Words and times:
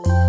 Bye. 0.00 0.21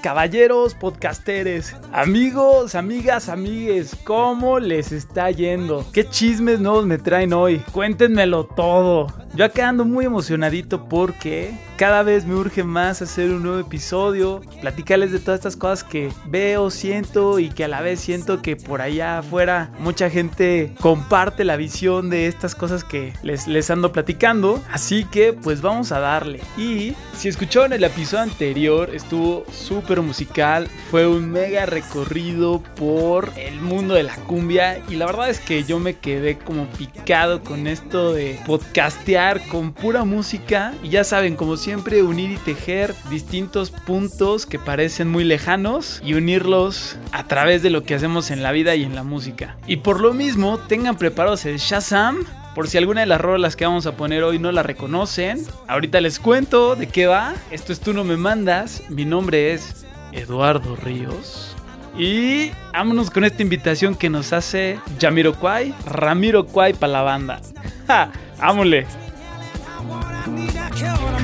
Caballeros, 0.00 0.74
podcasteres, 0.74 1.76
amigos, 1.92 2.74
amigas, 2.74 3.28
amigues, 3.28 3.94
¿cómo 4.02 4.58
les 4.58 4.92
está 4.92 5.30
yendo? 5.30 5.84
¿Qué 5.92 6.08
chismes 6.08 6.58
nuevos 6.58 6.86
me 6.86 6.96
traen 6.96 7.34
hoy? 7.34 7.58
Cuéntenmelo 7.72 8.46
todo. 8.46 9.08
Yo 9.34 9.44
acá 9.44 9.68
ando 9.68 9.84
muy 9.84 10.06
emocionadito 10.06 10.88
porque 10.88 11.52
cada 11.76 12.02
vez 12.02 12.24
me 12.24 12.34
urge 12.34 12.64
más 12.64 13.02
hacer 13.02 13.30
un 13.30 13.42
nuevo 13.42 13.60
episodio, 13.60 14.40
platicarles 14.60 15.12
de 15.12 15.20
todas 15.20 15.38
estas 15.38 15.56
cosas 15.56 15.84
que 15.84 16.10
veo, 16.26 16.70
siento 16.70 17.38
y 17.38 17.50
que 17.50 17.64
a 17.64 17.68
la 17.68 17.80
vez 17.80 18.00
siento 18.00 18.42
que 18.42 18.56
por 18.56 18.80
allá 18.80 19.18
afuera 19.18 19.70
mucha 19.78 20.10
gente 20.10 20.72
comparte 20.80 21.44
la 21.44 21.56
visión 21.56 22.10
de 22.10 22.26
estas 22.26 22.54
cosas 22.54 22.82
que 22.84 23.12
les, 23.22 23.46
les 23.46 23.70
ando 23.70 23.92
platicando. 23.92 24.60
Así 24.72 25.04
que 25.04 25.32
pues 25.32 25.60
vamos 25.60 25.92
a 25.92 26.00
darle. 26.00 26.40
Y 26.56 26.94
si 27.14 27.28
escucharon 27.28 27.72
el 27.72 27.84
episodio 27.84 28.24
anterior, 28.24 28.90
estuvo 28.92 29.44
súper 29.52 30.00
musical, 30.00 30.68
fue 30.90 31.06
un 31.06 31.30
mega 31.30 31.66
recorrido 31.66 32.62
por 32.74 33.30
el 33.36 33.60
mundo 33.60 33.94
de 33.94 34.04
la 34.04 34.16
cumbia 34.16 34.82
y 34.88 34.96
la 34.96 35.06
verdad 35.06 35.28
es 35.28 35.38
que 35.38 35.62
yo 35.64 35.78
me 35.78 35.94
quedé 35.94 36.38
como 36.38 36.66
picado 36.70 37.42
con 37.42 37.66
esto 37.66 38.12
de 38.12 38.40
podcastear 38.46 39.17
con 39.50 39.72
pura 39.72 40.04
música 40.04 40.74
y 40.80 40.90
ya 40.90 41.02
saben, 41.02 41.34
como 41.34 41.56
siempre, 41.56 42.04
unir 42.04 42.30
y 42.30 42.36
tejer 42.36 42.94
distintos 43.10 43.72
puntos 43.72 44.46
que 44.46 44.60
parecen 44.60 45.08
muy 45.08 45.24
lejanos 45.24 46.00
y 46.04 46.14
unirlos 46.14 46.96
a 47.10 47.26
través 47.26 47.62
de 47.62 47.70
lo 47.70 47.82
que 47.82 47.96
hacemos 47.96 48.30
en 48.30 48.44
la 48.44 48.52
vida 48.52 48.76
y 48.76 48.84
en 48.84 48.94
la 48.94 49.02
música. 49.02 49.56
Y 49.66 49.78
por 49.78 50.00
lo 50.00 50.14
mismo, 50.14 50.58
tengan 50.58 50.96
preparados 50.96 51.46
el 51.46 51.58
Shazam 51.58 52.24
por 52.54 52.68
si 52.68 52.78
alguna 52.78 53.00
de 53.00 53.06
las 53.06 53.20
rolas 53.20 53.56
que 53.56 53.66
vamos 53.66 53.86
a 53.86 53.96
poner 53.96 54.22
hoy 54.22 54.38
no 54.38 54.52
la 54.52 54.62
reconocen, 54.62 55.44
ahorita 55.66 56.00
les 56.00 56.20
cuento 56.20 56.76
de 56.76 56.86
qué 56.86 57.08
va. 57.08 57.34
Esto 57.50 57.72
es 57.72 57.80
Tú 57.80 57.92
no 57.92 58.04
me 58.04 58.16
mandas. 58.16 58.84
Mi 58.88 59.04
nombre 59.04 59.52
es 59.52 59.84
Eduardo 60.12 60.76
Ríos. 60.76 61.56
Y 61.96 62.52
vámonos 62.72 63.10
con 63.10 63.24
esta 63.24 63.42
invitación 63.42 63.96
que 63.96 64.10
nos 64.10 64.32
hace 64.32 64.78
Yamiro 65.00 65.34
Kwai, 65.34 65.74
Ramiro 65.86 66.46
Kwai 66.46 66.72
para 66.72 66.92
la 66.92 67.02
banda. 67.02 67.40
¡Ja! 67.88 68.12
¡Vámonos! 70.28 71.17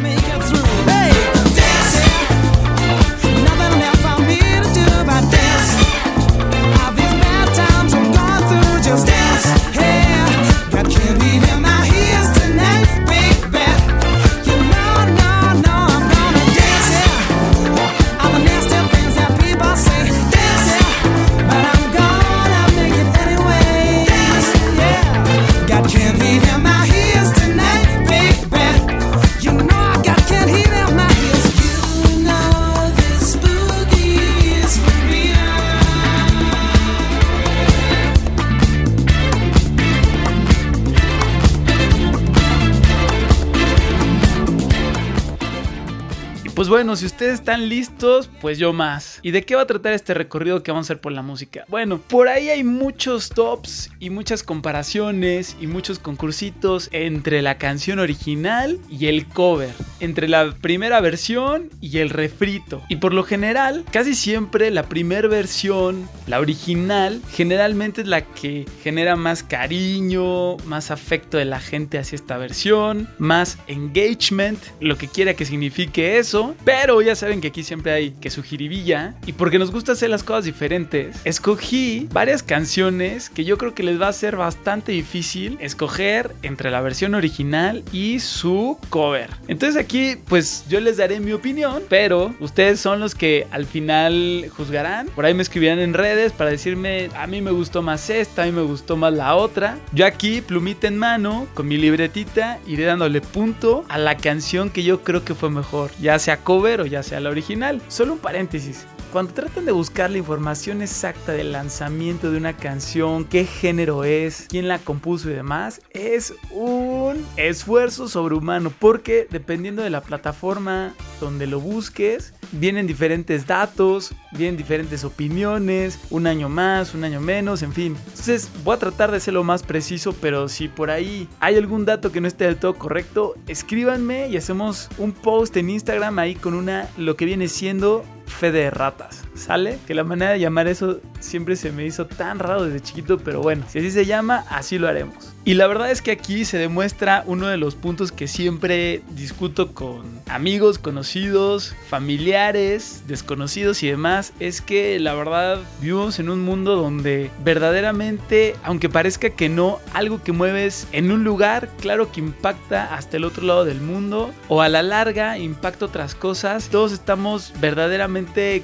Pues 46.55 46.69
bueno, 46.69 46.95
si 46.95 47.05
ustedes 47.05 47.35
están 47.35 47.69
listos, 47.69 48.31
pues 48.41 48.59
yo 48.59 48.73
más. 48.73 49.19
¿Y 49.23 49.33
de 49.33 49.43
qué 49.43 49.57
va 49.57 49.63
a 49.63 49.67
tratar 49.67 49.93
este 49.93 50.15
recorrido 50.15 50.63
que 50.63 50.71
vamos 50.71 50.85
a 50.85 50.87
hacer 50.87 51.01
por 51.01 51.11
la 51.11 51.21
música? 51.21 51.65
Bueno, 51.67 51.99
por 51.99 52.29
ahí 52.29 52.49
hay 52.49 52.63
muchos 52.63 53.31
tops 53.31 53.91
y 53.99 54.11
muchas 54.11 54.45
comparaciones 54.45 55.57
y 55.61 55.67
muchos 55.67 55.99
concursitos 55.99 56.91
entre 56.93 57.43
la 57.43 57.59
canción 57.59 57.99
original 57.99 58.79
y 58.89 59.07
el 59.07 59.27
cover, 59.27 59.73
entre 59.99 60.29
la 60.29 60.55
primera 60.55 61.01
versión 61.01 61.71
y 61.81 61.99
el 61.99 62.11
refrito. 62.11 62.83
Y 62.89 62.97
por 62.97 63.15
lo 63.15 63.25
general, 63.25 63.85
casi 63.91 64.15
siempre 64.15 64.71
la 64.71 64.85
primera 64.85 65.27
versión, 65.27 66.09
la 66.29 66.39
original, 66.39 67.21
generalmente 67.33 68.03
es 68.03 68.07
la 68.07 68.21
que 68.21 68.65
genera 68.85 69.17
más 69.17 69.43
cariño, 69.43 70.57
más 70.59 70.93
afecto 70.93 71.37
de 71.37 71.47
la 71.47 71.59
gente 71.59 71.99
hacia 71.99 72.15
esta 72.15 72.39
versión, 72.39 73.09
más 73.19 73.59
engagement, 73.67 74.61
lo 74.79 74.97
que 74.97 75.09
quiera 75.09 75.35
que 75.35 75.47
signifique 75.47 76.17
eso 76.19 76.45
pero 76.65 77.03
ya 77.03 77.17
saben 77.17 77.41
que 77.41 77.49
aquí 77.49 77.63
siempre 77.63 77.93
hay 77.93 78.11
que 78.13 78.31
su 78.31 78.43
jiribilla. 78.43 79.15
Y 79.27 79.33
porque 79.33 79.59
nos 79.59 79.71
gusta 79.71 79.93
hacer 79.93 80.11
las 80.11 80.23
cosas 80.23 80.45
diferentes, 80.45 81.17
escogí 81.25 82.09
varias 82.13 82.43
canciones 82.43 83.31
que 83.31 83.45
yo 83.45 83.59
creo 83.59 83.75
que 83.75 83.83
les 83.83 84.01
va 84.01 84.09
a 84.09 84.13
ser 84.13 84.37
bastante 84.37 84.93
difícil 84.93 85.57
escoger 85.61 86.35
entre 86.43 86.71
la 86.71 86.81
versión 86.81 87.15
original 87.15 87.83
y 87.93 88.21
su 88.21 88.79
cover. 88.91 89.31
Entonces 89.49 89.83
aquí 89.83 90.17
pues 90.29 90.65
yo 90.69 90.81
les 90.81 90.97
daré 90.97 91.21
mi 91.21 91.33
opinión, 91.33 91.83
pero 91.89 92.35
ustedes 92.41 92.81
son 92.81 93.01
los 93.01 93.15
que 93.15 93.47
al 93.51 93.67
final 93.67 94.51
juzgarán. 94.57 95.07
Por 95.09 95.25
ahí 95.25 95.35
me 95.35 95.43
escribirán 95.43 95.79
en 95.79 95.95
redes 95.95 96.33
para 96.33 96.51
decirme 96.51 97.09
a 97.17 97.27
mí 97.27 97.41
me 97.41 97.51
gustó 97.51 97.83
más 97.83 98.11
esta, 98.11 98.43
a 98.43 98.47
mí 98.47 98.53
me 98.53 98.63
gustó 98.63 98.97
más 98.97 99.13
la 99.13 99.35
otra. 99.37 99.79
Yo 99.93 100.07
aquí, 100.07 100.41
plumita 100.41 100.89
en 100.89 100.99
mano, 100.99 101.47
con 101.55 101.69
mi 101.69 101.77
libretita, 101.77 102.59
iré 102.67 102.85
dándole 102.85 103.21
punto 103.21 103.85
a 103.89 103.99
la 103.99 104.17
canción 104.17 104.71
que 104.71 104.83
yo 104.83 105.03
creo 105.03 105.25
que 105.25 105.35
fue 105.35 105.51
mejor. 105.51 105.91
Ya 106.01 106.19
sea 106.19 106.34
cover 106.39 106.81
o 106.81 106.87
ya 106.87 107.03
sea 107.03 107.21
la 107.21 107.31
original. 107.31 107.81
Solo 107.89 108.15
un 108.15 108.19
paréntesis. 108.19 108.87
Cuando 109.13 109.33
tratan 109.33 109.65
de 109.65 109.71
buscar 109.71 110.11
la 110.11 110.19
información 110.19 110.83
exacta 110.83 111.31
del 111.31 111.53
lanzamiento 111.53 112.33
de 112.33 112.37
una 112.37 112.57
canción, 112.57 113.25
qué 113.25 113.45
género 113.45 114.03
es, 114.03 114.47
quién 114.49 114.67
la 114.67 114.81
compuso 114.81 115.31
y 115.31 115.35
demás, 115.35 115.81
es 115.91 116.35
un 116.51 117.25
esfuerzo 117.37 118.09
sobrehumano 118.09 118.71
porque 118.71 119.29
dependiendo 119.31 119.83
de 119.83 119.91
la 119.91 120.01
plataforma 120.01 120.95
donde 121.21 121.47
lo 121.47 121.61
busques, 121.61 122.35
vienen 122.55 122.87
diferentes 122.87 123.47
datos, 123.47 124.15
vienen 124.33 124.57
diferentes 124.57 125.05
opiniones, 125.05 125.99
un 126.11 126.27
año 126.27 126.49
más, 126.49 126.95
un 126.95 127.05
año 127.05 127.21
menos, 127.21 127.63
en 127.63 127.73
fin. 127.73 127.97
Entonces 128.09 128.49
voy 128.65 128.77
a 128.77 128.79
tratar 128.79 129.11
de 129.11 129.21
ser 129.21 129.35
lo 129.35 129.45
más 129.45 129.63
preciso, 129.63 130.15
pero 130.21 130.49
si 130.49 130.69
por 130.69 130.91
ahí 130.91 131.29
hay 131.41 131.57
algún 131.57 131.85
dato 131.85 132.13
que 132.13 132.21
no 132.21 132.29
esté 132.29 132.45
del 132.45 132.57
todo 132.57 132.75
correcto, 132.75 133.35
escríbanme 133.47 134.29
y 134.29 134.37
hacemos 134.37 134.89
un 134.99 135.13
post 135.13 135.57
en 135.57 135.71
Instagram 135.71 136.19
ahí 136.19 136.35
con 136.35 136.55
una, 136.55 136.89
lo 136.97 137.17
que 137.17 137.25
viene 137.25 137.49
siendo 137.49 138.05
fe 138.27 138.53
de 138.53 138.71
ratas, 138.71 139.25
¿sale? 139.35 139.79
Que 139.87 139.95
la 139.95 140.05
manera 140.05 140.33
de 140.33 140.41
llamar 140.41 140.69
eso 140.69 141.01
siempre 141.21 141.57
se 141.57 141.73
me 141.73 141.85
hizo 141.85 142.07
tan 142.07 142.39
raro 142.39 142.65
desde 142.65 142.81
chiquito, 142.81 143.19
pero 143.19 143.41
bueno, 143.41 143.65
si 143.69 143.79
así 143.79 143.91
se 143.91 144.07
llama, 144.07 144.45
así 144.49 144.79
lo 144.79 144.89
haremos. 144.89 145.35
Y 145.47 145.55
la 145.55 145.67
verdad 145.67 145.91
es 145.91 146.01
que 146.01 146.11
aquí 146.11 146.47
se 146.47 146.57
demuestra 146.57 147.23
uno 147.27 147.49
de 147.49 147.59
los 147.59 147.75
puntos 147.75 148.13
que 148.13 148.29
siempre 148.29 149.03
discuto 149.11 149.75
con 149.75 150.03
amigos, 150.27 150.79
conocidos, 150.79 151.75
familiares, 151.91 153.03
desconocidos 153.07 153.83
y 153.83 153.89
demás, 153.89 154.33
es 154.41 154.63
que 154.63 154.99
la 154.99 155.13
verdad 155.13 155.61
vivimos 155.83 156.19
en 156.19 156.31
un 156.31 156.43
mundo 156.43 156.77
donde 156.77 157.31
verdaderamente, 157.45 158.57
aunque 158.65 158.89
parezca 158.89 159.31
que 159.31 159.51
no, 159.51 159.81
algo 159.93 160.23
que 160.23 160.33
mueves 160.33 160.89
en 160.93 161.13
un 161.13 161.25
lugar, 161.25 161.69
claro 161.79 162.11
que 162.11 162.21
impacta 162.21 162.95
hasta 162.95 163.19
el 163.19 163.25
otro 163.25 163.45
lado 163.45 163.67
del 163.67 163.83
mundo, 163.83 164.33
o 164.49 164.63
a 164.63 164.71
la 164.71 164.83
larga 164.83 165.37
impacta 165.37 165.85
otras 165.85 166.15
cosas, 166.15 166.71
todos 166.71 166.91
estamos 166.91 167.53
verdaderamente 167.61 168.14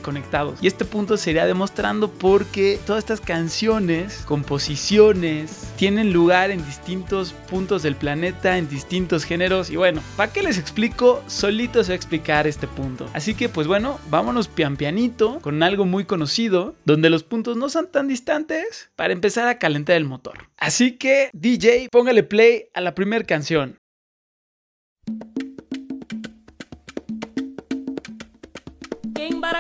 conectados. 0.02 0.58
Y 0.62 0.66
este 0.66 0.84
punto 0.84 1.16
sería 1.16 1.46
demostrando 1.46 2.10
porque 2.10 2.78
todas 2.86 3.02
estas 3.02 3.20
canciones, 3.20 4.22
composiciones, 4.26 5.72
tienen 5.76 6.12
lugar 6.12 6.50
en 6.50 6.64
distintos 6.64 7.32
puntos 7.32 7.82
del 7.82 7.96
planeta, 7.96 8.58
en 8.58 8.68
distintos 8.68 9.24
géneros. 9.24 9.70
Y 9.70 9.76
bueno, 9.76 10.02
¿para 10.16 10.32
qué 10.32 10.42
les 10.42 10.58
explico? 10.58 11.22
Solito 11.26 11.82
se 11.82 11.90
va 11.90 11.94
a 11.94 11.96
explicar 11.96 12.46
este 12.46 12.66
punto. 12.66 13.08
Así 13.12 13.34
que 13.34 13.48
pues 13.48 13.66
bueno, 13.66 13.98
vámonos 14.08 14.48
pian 14.48 14.76
pianito 14.76 15.40
con 15.40 15.62
algo 15.62 15.84
muy 15.84 16.04
conocido, 16.04 16.74
donde 16.84 17.10
los 17.10 17.24
puntos 17.24 17.56
no 17.56 17.68
son 17.68 17.90
tan 17.90 18.08
distantes 18.08 18.90
para 18.96 19.12
empezar 19.12 19.48
a 19.48 19.58
calentar 19.58 19.96
el 19.96 20.04
motor. 20.04 20.48
Así 20.56 20.96
que 20.96 21.30
DJ, 21.32 21.88
póngale 21.90 22.22
play 22.22 22.68
a 22.74 22.80
la 22.80 22.94
primera 22.94 23.24
canción. 23.24 23.78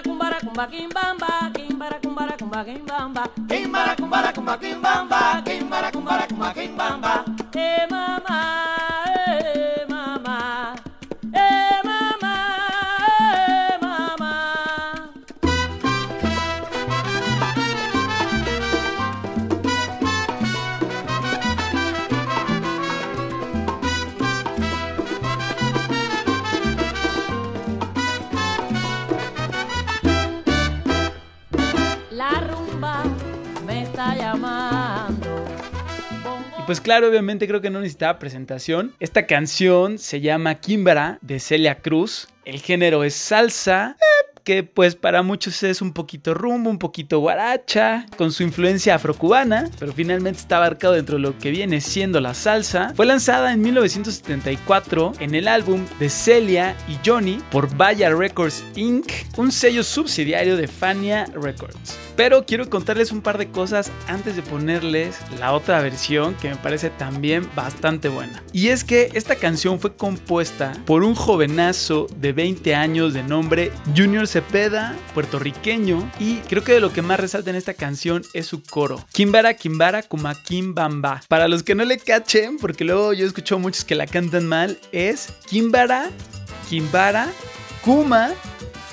Kimbara 0.02 0.40
kumbara 0.40 0.40
kumba 0.40 0.66
kimbamba, 0.66 1.28
kimbara 1.52 1.98
kumbara 2.00 2.32
kumba 2.40 2.64
kimbamba, 2.64 3.22
kimbara 3.48 3.96
kumbara 3.96 4.32
kumba 4.32 4.56
kimbamba, 4.56 5.42
kimbara 5.44 5.90
kumbara 5.92 6.26
kumba 6.26 6.48
kimbamba. 6.56 7.24
Eh 7.54 7.84
mama, 7.90 8.79
pues 36.70 36.80
claro, 36.80 37.08
obviamente 37.08 37.48
creo 37.48 37.60
que 37.60 37.68
no 37.68 37.80
necesitaba 37.80 38.20
presentación. 38.20 38.94
Esta 39.00 39.26
canción 39.26 39.98
se 39.98 40.20
llama 40.20 40.54
Kimbara 40.54 41.18
de 41.20 41.40
Celia 41.40 41.80
Cruz. 41.80 42.28
El 42.44 42.60
género 42.60 43.02
es 43.02 43.14
salsa. 43.16 43.96
eh, 43.98 44.29
que 44.42 44.62
pues 44.62 44.94
para 44.96 45.22
muchos 45.22 45.62
es 45.62 45.82
un 45.82 45.92
poquito 45.92 46.34
rumbo, 46.34 46.70
un 46.70 46.78
poquito 46.78 47.18
guaracha, 47.20 48.06
con 48.16 48.32
su 48.32 48.42
influencia 48.42 48.94
afrocubana, 48.94 49.70
pero 49.78 49.92
finalmente 49.92 50.40
está 50.40 50.56
abarcado 50.56 50.94
dentro 50.94 51.16
de 51.16 51.22
lo 51.22 51.38
que 51.38 51.50
viene 51.50 51.80
siendo 51.80 52.20
la 52.20 52.34
salsa. 52.34 52.92
Fue 52.94 53.06
lanzada 53.06 53.52
en 53.52 53.62
1974 53.62 55.12
en 55.20 55.34
el 55.34 55.48
álbum 55.48 55.86
de 55.98 56.08
Celia 56.08 56.76
y 56.88 56.96
Johnny 57.04 57.38
por 57.50 57.74
Vaya 57.76 58.10
Records 58.10 58.64
Inc., 58.76 59.10
un 59.36 59.52
sello 59.52 59.82
subsidiario 59.82 60.56
de 60.56 60.68
Fania 60.68 61.26
Records. 61.34 61.98
Pero 62.16 62.44
quiero 62.44 62.68
contarles 62.68 63.12
un 63.12 63.22
par 63.22 63.38
de 63.38 63.50
cosas 63.50 63.90
antes 64.06 64.36
de 64.36 64.42
ponerles 64.42 65.18
la 65.38 65.52
otra 65.52 65.80
versión 65.80 66.34
que 66.34 66.50
me 66.50 66.56
parece 66.56 66.90
también 66.90 67.48
bastante 67.54 68.08
buena. 68.08 68.42
Y 68.52 68.68
es 68.68 68.84
que 68.84 69.10
esta 69.14 69.36
canción 69.36 69.80
fue 69.80 69.96
compuesta 69.96 70.72
por 70.84 71.02
un 71.02 71.14
jovenazo 71.14 72.06
de 72.16 72.32
20 72.32 72.74
años 72.74 73.14
de 73.14 73.22
nombre 73.22 73.72
Junior 73.96 74.26
Cepeda, 74.30 74.96
puertorriqueño, 75.12 76.08
y 76.20 76.36
creo 76.42 76.62
que 76.62 76.74
de 76.74 76.80
lo 76.80 76.92
que 76.92 77.02
más 77.02 77.18
resalta 77.18 77.50
en 77.50 77.56
esta 77.56 77.74
canción 77.74 78.22
es 78.32 78.46
su 78.46 78.62
coro. 78.62 79.04
Kimbara 79.12 79.54
Kimbara 79.54 80.04
Kuma 80.04 80.40
Kimbamba. 80.40 81.20
Para 81.26 81.48
los 81.48 81.64
que 81.64 81.74
no 81.74 81.84
le 81.84 81.98
cachen, 81.98 82.56
porque 82.58 82.84
luego 82.84 83.12
yo 83.12 83.26
escucho 83.26 83.58
muchos 83.58 83.84
que 83.84 83.96
la 83.96 84.06
cantan 84.06 84.46
mal, 84.46 84.78
es 84.92 85.32
Kimbara 85.48 86.10
Kimbara 86.68 87.26
Kuma 87.82 88.30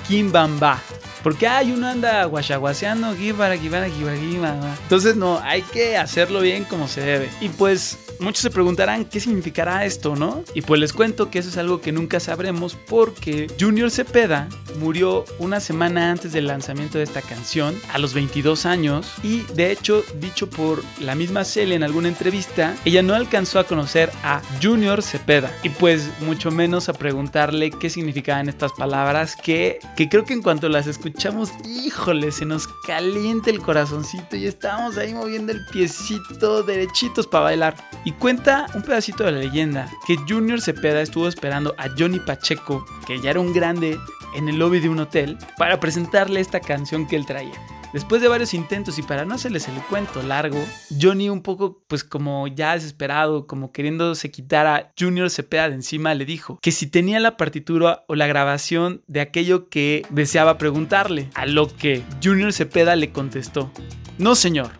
Kimbamba. 0.08 0.82
Porque 1.22 1.46
hay 1.46 1.72
uno 1.72 1.88
anda 1.88 2.24
guachaguaseando, 2.24 3.14
gibara, 3.16 3.56
gibara, 3.56 3.88
gibara, 3.88 4.16
gibara. 4.16 4.76
Entonces 4.82 5.16
no, 5.16 5.40
hay 5.42 5.62
que 5.62 5.96
hacerlo 5.96 6.40
bien 6.40 6.64
como 6.64 6.88
se 6.88 7.00
debe. 7.00 7.30
Y 7.40 7.48
pues 7.48 7.98
muchos 8.20 8.42
se 8.42 8.50
preguntarán 8.50 9.04
qué 9.04 9.20
significará 9.20 9.84
esto, 9.84 10.16
¿no? 10.16 10.42
Y 10.54 10.62
pues 10.62 10.80
les 10.80 10.92
cuento 10.92 11.30
que 11.30 11.38
eso 11.38 11.48
es 11.48 11.56
algo 11.56 11.80
que 11.80 11.92
nunca 11.92 12.20
sabremos 12.20 12.76
porque 12.88 13.46
Junior 13.58 13.90
Cepeda 13.90 14.48
murió 14.78 15.24
una 15.38 15.60
semana 15.60 16.10
antes 16.10 16.32
del 16.32 16.46
lanzamiento 16.46 16.98
de 16.98 17.04
esta 17.04 17.22
canción, 17.22 17.74
a 17.92 17.98
los 17.98 18.14
22 18.14 18.66
años. 18.66 19.12
Y 19.22 19.42
de 19.54 19.70
hecho, 19.70 20.04
dicho 20.20 20.48
por 20.48 20.82
la 21.00 21.14
misma 21.14 21.44
Celia 21.44 21.76
en 21.76 21.82
alguna 21.82 22.08
entrevista, 22.08 22.74
ella 22.84 23.02
no 23.02 23.14
alcanzó 23.14 23.58
a 23.58 23.64
conocer 23.64 24.10
a 24.22 24.40
Junior 24.62 25.02
Cepeda. 25.02 25.52
Y 25.62 25.70
pues 25.70 26.10
mucho 26.20 26.50
menos 26.50 26.88
a 26.88 26.92
preguntarle 26.92 27.70
qué 27.70 27.90
significaban 27.90 28.48
estas 28.48 28.72
palabras 28.72 29.36
que, 29.36 29.78
que 29.96 30.08
creo 30.08 30.24
que 30.24 30.34
en 30.34 30.42
cuanto 30.42 30.68
las 30.68 30.86
escuchamos, 31.08 31.52
híjole, 31.64 32.30
se 32.30 32.44
nos 32.44 32.68
calienta 32.86 33.50
el 33.50 33.60
corazoncito 33.60 34.36
y 34.36 34.46
estamos 34.46 34.96
ahí 34.96 35.14
moviendo 35.14 35.52
el 35.52 35.64
piecito 35.66 36.62
derechitos 36.62 37.26
para 37.26 37.44
bailar. 37.44 37.76
Y 38.04 38.12
cuenta 38.12 38.66
un 38.74 38.82
pedacito 38.82 39.24
de 39.24 39.32
la 39.32 39.38
leyenda 39.38 39.90
que 40.06 40.16
Junior 40.28 40.60
Cepeda 40.60 41.00
estuvo 41.00 41.28
esperando 41.28 41.74
a 41.78 41.88
Johnny 41.98 42.20
Pacheco, 42.20 42.84
que 43.06 43.20
ya 43.20 43.30
era 43.30 43.40
un 43.40 43.52
grande, 43.52 43.98
en 44.34 44.48
el 44.48 44.58
lobby 44.58 44.80
de 44.80 44.88
un 44.88 45.00
hotel, 45.00 45.38
para 45.56 45.80
presentarle 45.80 46.40
esta 46.40 46.60
canción 46.60 47.06
que 47.06 47.16
él 47.16 47.26
traía. 47.26 47.77
Después 47.92 48.20
de 48.20 48.28
varios 48.28 48.52
intentos 48.52 48.98
y 48.98 49.02
para 49.02 49.24
no 49.24 49.34
hacerles 49.34 49.66
el 49.68 49.80
cuento 49.84 50.22
largo, 50.22 50.62
Johnny 51.00 51.30
un 51.30 51.42
poco 51.42 51.82
pues 51.86 52.04
como 52.04 52.46
ya 52.46 52.74
desesperado, 52.74 53.46
como 53.46 53.72
queriéndose 53.72 54.30
quitar 54.30 54.66
a 54.66 54.92
Junior 54.98 55.30
Cepeda 55.30 55.70
de 55.70 55.76
encima, 55.76 56.14
le 56.14 56.26
dijo 56.26 56.58
que 56.60 56.70
si 56.70 56.86
tenía 56.86 57.18
la 57.18 57.38
partitura 57.38 58.04
o 58.06 58.14
la 58.14 58.26
grabación 58.26 59.02
de 59.06 59.22
aquello 59.22 59.70
que 59.70 60.04
deseaba 60.10 60.58
preguntarle, 60.58 61.30
a 61.34 61.46
lo 61.46 61.74
que 61.74 62.02
Junior 62.22 62.52
Cepeda 62.52 62.94
le 62.94 63.10
contestó, 63.10 63.70
no 64.18 64.34
señor, 64.34 64.70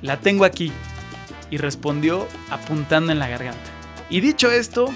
la 0.00 0.18
tengo 0.18 0.46
aquí, 0.46 0.72
y 1.50 1.58
respondió 1.58 2.26
apuntando 2.50 3.12
en 3.12 3.18
la 3.18 3.28
garganta. 3.28 3.70
Y 4.08 4.20
dicho 4.20 4.50
esto, 4.50 4.86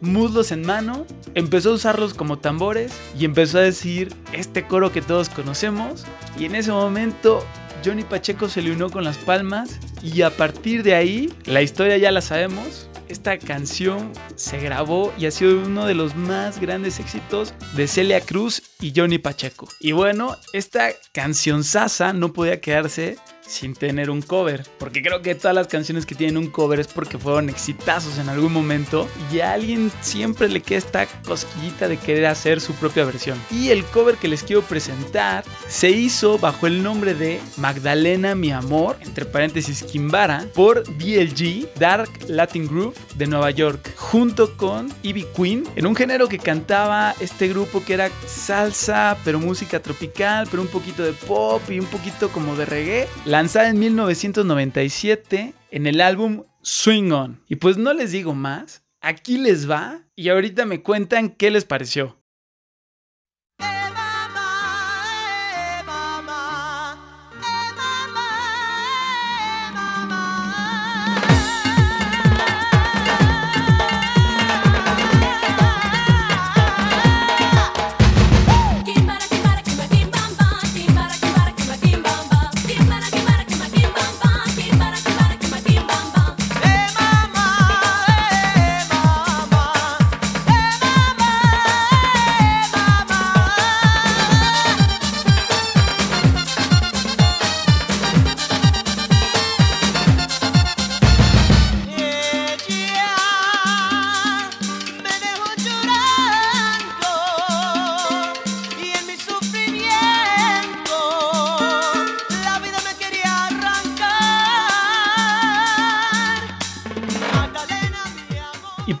muslos 0.00 0.52
en 0.52 0.62
mano, 0.62 1.06
empezó 1.34 1.70
a 1.70 1.74
usarlos 1.74 2.14
como 2.14 2.38
tambores 2.38 2.92
y 3.18 3.24
empezó 3.24 3.58
a 3.58 3.62
decir 3.62 4.14
este 4.32 4.66
coro 4.66 4.92
que 4.92 5.02
todos 5.02 5.28
conocemos. 5.28 6.04
Y 6.38 6.44
en 6.44 6.54
ese 6.54 6.70
momento 6.70 7.44
Johnny 7.84 8.02
Pacheco 8.02 8.48
se 8.48 8.62
le 8.62 8.72
unió 8.72 8.90
con 8.90 9.04
las 9.04 9.18
palmas 9.18 9.78
y 10.02 10.22
a 10.22 10.30
partir 10.30 10.82
de 10.82 10.94
ahí, 10.94 11.32
la 11.44 11.62
historia 11.62 11.96
ya 11.96 12.10
la 12.10 12.20
sabemos. 12.20 12.88
Esta 13.08 13.38
canción 13.38 14.12
se 14.36 14.58
grabó 14.58 15.14
y 15.16 15.24
ha 15.24 15.30
sido 15.30 15.62
uno 15.62 15.86
de 15.86 15.94
los 15.94 16.14
más 16.14 16.60
grandes 16.60 17.00
éxitos 17.00 17.54
de 17.74 17.88
Celia 17.88 18.20
Cruz 18.20 18.62
y 18.80 18.92
Johnny 18.94 19.18
Pacheco. 19.18 19.66
Y 19.80 19.92
bueno, 19.92 20.36
esta 20.52 20.90
canción 21.12 21.64
sasa 21.64 22.12
no 22.12 22.34
podía 22.34 22.60
quedarse 22.60 23.16
sin 23.48 23.74
tener 23.74 24.10
un 24.10 24.22
cover. 24.22 24.64
Porque 24.78 25.02
creo 25.02 25.22
que 25.22 25.34
todas 25.34 25.54
las 25.54 25.66
canciones 25.66 26.06
que 26.06 26.14
tienen 26.14 26.36
un 26.36 26.48
cover 26.48 26.78
es 26.78 26.88
porque 26.88 27.18
fueron 27.18 27.48
exitazos 27.48 28.18
en 28.18 28.28
algún 28.28 28.52
momento. 28.52 29.08
Y 29.32 29.40
a 29.40 29.54
alguien 29.54 29.90
siempre 30.00 30.48
le 30.48 30.60
queda 30.60 30.78
esta 30.78 31.06
cosquillita 31.26 31.88
de 31.88 31.96
querer 31.96 32.26
hacer 32.26 32.60
su 32.60 32.74
propia 32.74 33.04
versión. 33.04 33.40
Y 33.50 33.70
el 33.70 33.84
cover 33.86 34.16
que 34.16 34.28
les 34.28 34.42
quiero 34.42 34.62
presentar 34.62 35.44
se 35.66 35.90
hizo 35.90 36.38
bajo 36.38 36.66
el 36.66 36.82
nombre 36.82 37.14
de 37.14 37.40
Magdalena 37.56 38.34
Mi 38.34 38.52
Amor, 38.52 38.96
entre 39.00 39.24
paréntesis 39.24 39.82
Kimbara, 39.82 40.46
por 40.54 40.84
DLG, 40.84 41.68
Dark 41.78 42.10
Latin 42.28 42.66
Groove 42.66 42.96
de 43.14 43.26
Nueva 43.26 43.50
York, 43.50 43.94
junto 43.96 44.56
con 44.56 44.92
Ivy 45.02 45.26
Queen, 45.34 45.64
en 45.74 45.86
un 45.86 45.96
género 45.96 46.28
que 46.28 46.38
cantaba 46.38 47.14
este 47.20 47.48
grupo 47.48 47.82
que 47.84 47.94
era 47.94 48.10
salsa, 48.26 49.16
pero 49.24 49.38
música 49.38 49.80
tropical, 49.80 50.46
pero 50.50 50.62
un 50.62 50.68
poquito 50.68 51.02
de 51.02 51.12
pop 51.12 51.62
y 51.70 51.80
un 51.80 51.86
poquito 51.86 52.28
como 52.28 52.54
de 52.56 52.66
reggae. 52.66 53.08
Lanzada 53.38 53.68
en 53.68 53.78
1997 53.78 55.54
en 55.70 55.86
el 55.86 56.00
álbum 56.00 56.42
Swing 56.60 57.12
On. 57.12 57.40
Y 57.46 57.54
pues 57.54 57.76
no 57.76 57.92
les 57.92 58.10
digo 58.10 58.34
más, 58.34 58.82
aquí 59.00 59.38
les 59.38 59.70
va 59.70 60.02
y 60.16 60.30
ahorita 60.30 60.64
me 60.66 60.82
cuentan 60.82 61.28
qué 61.28 61.52
les 61.52 61.64
pareció. 61.64 62.17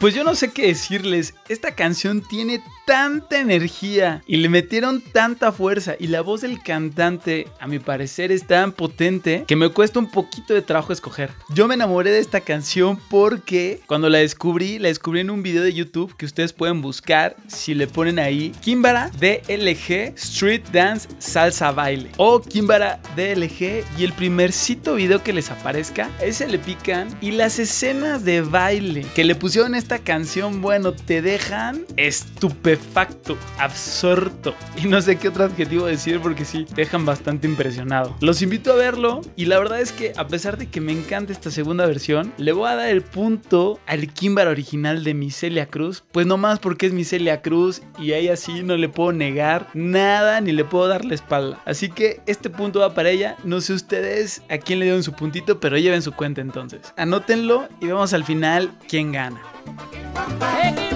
Pues 0.00 0.14
yo 0.14 0.22
no 0.22 0.34
sé 0.34 0.52
qué 0.52 0.68
decirles, 0.68 1.34
esta 1.48 1.74
canción 1.74 2.22
tiene 2.22 2.62
tanta 2.86 3.40
energía 3.40 4.22
y 4.26 4.36
le 4.36 4.48
metieron 4.48 5.00
tanta 5.00 5.52
fuerza 5.52 5.94
y 5.98 6.06
la 6.06 6.20
voz 6.20 6.40
del 6.40 6.62
cantante 6.62 7.48
a 7.60 7.66
mi 7.66 7.78
parecer 7.78 8.32
es 8.32 8.46
tan 8.46 8.72
potente 8.72 9.44
que 9.46 9.56
me 9.56 9.68
cuesta 9.70 9.98
un 9.98 10.10
poquito 10.10 10.54
de 10.54 10.62
trabajo 10.62 10.92
escoger. 10.92 11.30
Yo 11.50 11.66
me 11.66 11.74
enamoré 11.74 12.10
de 12.10 12.20
esta 12.20 12.40
canción 12.40 12.98
porque 13.10 13.80
cuando 13.86 14.08
la 14.08 14.18
descubrí, 14.18 14.78
la 14.78 14.88
descubrí 14.88 15.20
en 15.20 15.30
un 15.30 15.42
video 15.42 15.62
de 15.62 15.74
YouTube 15.74 16.16
que 16.16 16.26
ustedes 16.26 16.52
pueden 16.52 16.80
buscar 16.80 17.36
si 17.48 17.74
le 17.74 17.86
ponen 17.86 18.18
ahí 18.18 18.52
Kimbara 18.60 19.10
DLG 19.18 20.14
Street 20.16 20.62
Dance 20.72 21.08
Salsa 21.18 21.72
Baile 21.72 22.10
o 22.16 22.40
Kimbara 22.40 23.00
DLG 23.16 23.84
y 23.98 24.04
el 24.04 24.12
primercito 24.12 24.94
video 24.94 25.22
que 25.22 25.32
les 25.32 25.50
aparezca, 25.50 26.10
ese 26.22 26.46
le 26.46 26.58
pican 26.58 27.08
y 27.20 27.32
las 27.32 27.58
escenas 27.58 28.24
de 28.24 28.42
baile 28.42 29.04
que 29.14 29.24
le 29.24 29.34
pusieron 29.34 29.74
a 29.74 29.78
esta 29.88 30.04
canción, 30.04 30.60
bueno, 30.60 30.92
te 30.92 31.22
dejan 31.22 31.86
estupefacto, 31.96 33.38
absorto 33.58 34.54
y 34.76 34.86
no 34.86 35.00
sé 35.00 35.16
qué 35.16 35.28
otro 35.28 35.44
adjetivo 35.44 35.86
decir 35.86 36.20
porque 36.20 36.44
sí, 36.44 36.66
te 36.66 36.82
dejan 36.82 37.06
bastante 37.06 37.48
impresionado. 37.48 38.14
Los 38.20 38.42
invito 38.42 38.70
a 38.70 38.76
verlo 38.76 39.22
y 39.34 39.46
la 39.46 39.58
verdad 39.58 39.80
es 39.80 39.92
que 39.92 40.12
a 40.18 40.26
pesar 40.26 40.58
de 40.58 40.66
que 40.66 40.82
me 40.82 40.92
encanta 40.92 41.32
esta 41.32 41.50
segunda 41.50 41.86
versión, 41.86 42.34
le 42.36 42.52
voy 42.52 42.68
a 42.68 42.74
dar 42.74 42.90
el 42.90 43.00
punto 43.00 43.80
al 43.86 44.12
Kimbara 44.12 44.50
original 44.50 45.04
de 45.04 45.14
Miselia 45.14 45.64
Cruz, 45.64 46.04
pues 46.12 46.26
no 46.26 46.36
más 46.36 46.58
porque 46.58 46.84
es 46.84 46.92
Miselia 46.92 47.40
Cruz 47.40 47.80
y 47.98 48.12
a 48.12 48.18
ella 48.18 48.36
sí 48.36 48.62
no 48.62 48.76
le 48.76 48.90
puedo 48.90 49.12
negar 49.12 49.68
nada 49.72 50.42
ni 50.42 50.52
le 50.52 50.66
puedo 50.66 50.86
dar 50.86 51.06
la 51.06 51.14
espalda. 51.14 51.62
Así 51.64 51.88
que 51.88 52.20
este 52.26 52.50
punto 52.50 52.80
va 52.80 52.92
para 52.92 53.08
ella. 53.08 53.38
No 53.42 53.62
sé 53.62 53.72
ustedes 53.72 54.42
a 54.50 54.58
quién 54.58 54.80
le 54.80 54.84
dieron 54.84 55.02
su 55.02 55.14
puntito, 55.14 55.60
pero 55.60 55.78
lleven 55.78 56.02
su 56.02 56.12
cuenta 56.12 56.42
entonces. 56.42 56.92
Anótenlo 56.98 57.70
y 57.80 57.86
vemos 57.86 58.12
al 58.12 58.24
final 58.24 58.70
quién 58.86 59.12
gana. 59.12 59.40
Eh, 59.68 60.87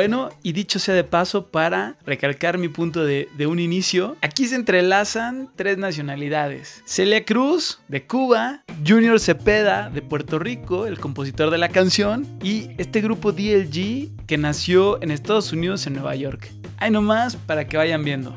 Bueno, 0.00 0.30
y 0.42 0.52
dicho 0.52 0.78
sea 0.78 0.94
de 0.94 1.04
paso, 1.04 1.48
para 1.48 1.98
recalcar 2.06 2.56
mi 2.56 2.68
punto 2.68 3.04
de, 3.04 3.28
un 3.46 3.58
inicio, 3.58 4.16
aquí 4.22 4.46
se 4.46 4.54
entrelazan 4.54 5.50
tres 5.56 5.76
nacionalidades. 5.76 6.82
Celia 6.86 7.22
Cruz, 7.26 7.80
de 7.88 8.06
Cuba, 8.06 8.62
Junior 8.82 9.20
Cepeda, 9.20 9.90
de 9.90 10.00
Puerto 10.00 10.38
Rico, 10.38 10.86
el 10.86 10.98
compositor 10.98 11.50
de 11.50 11.58
la 11.58 11.68
canción, 11.68 12.26
y 12.42 12.70
este 12.78 13.02
grupo 13.02 13.32
DLG, 13.32 14.08
que 14.26 14.38
nació 14.38 15.02
en 15.02 15.10
Estados 15.10 15.52
Unidos, 15.52 15.86
en 15.86 15.92
Nueva 15.92 16.16
York. 16.16 16.50
Hay 16.78 16.90
nomás 16.90 17.36
para 17.36 17.66
que 17.66 17.76
vayan 17.76 18.02
viendo. 18.02 18.34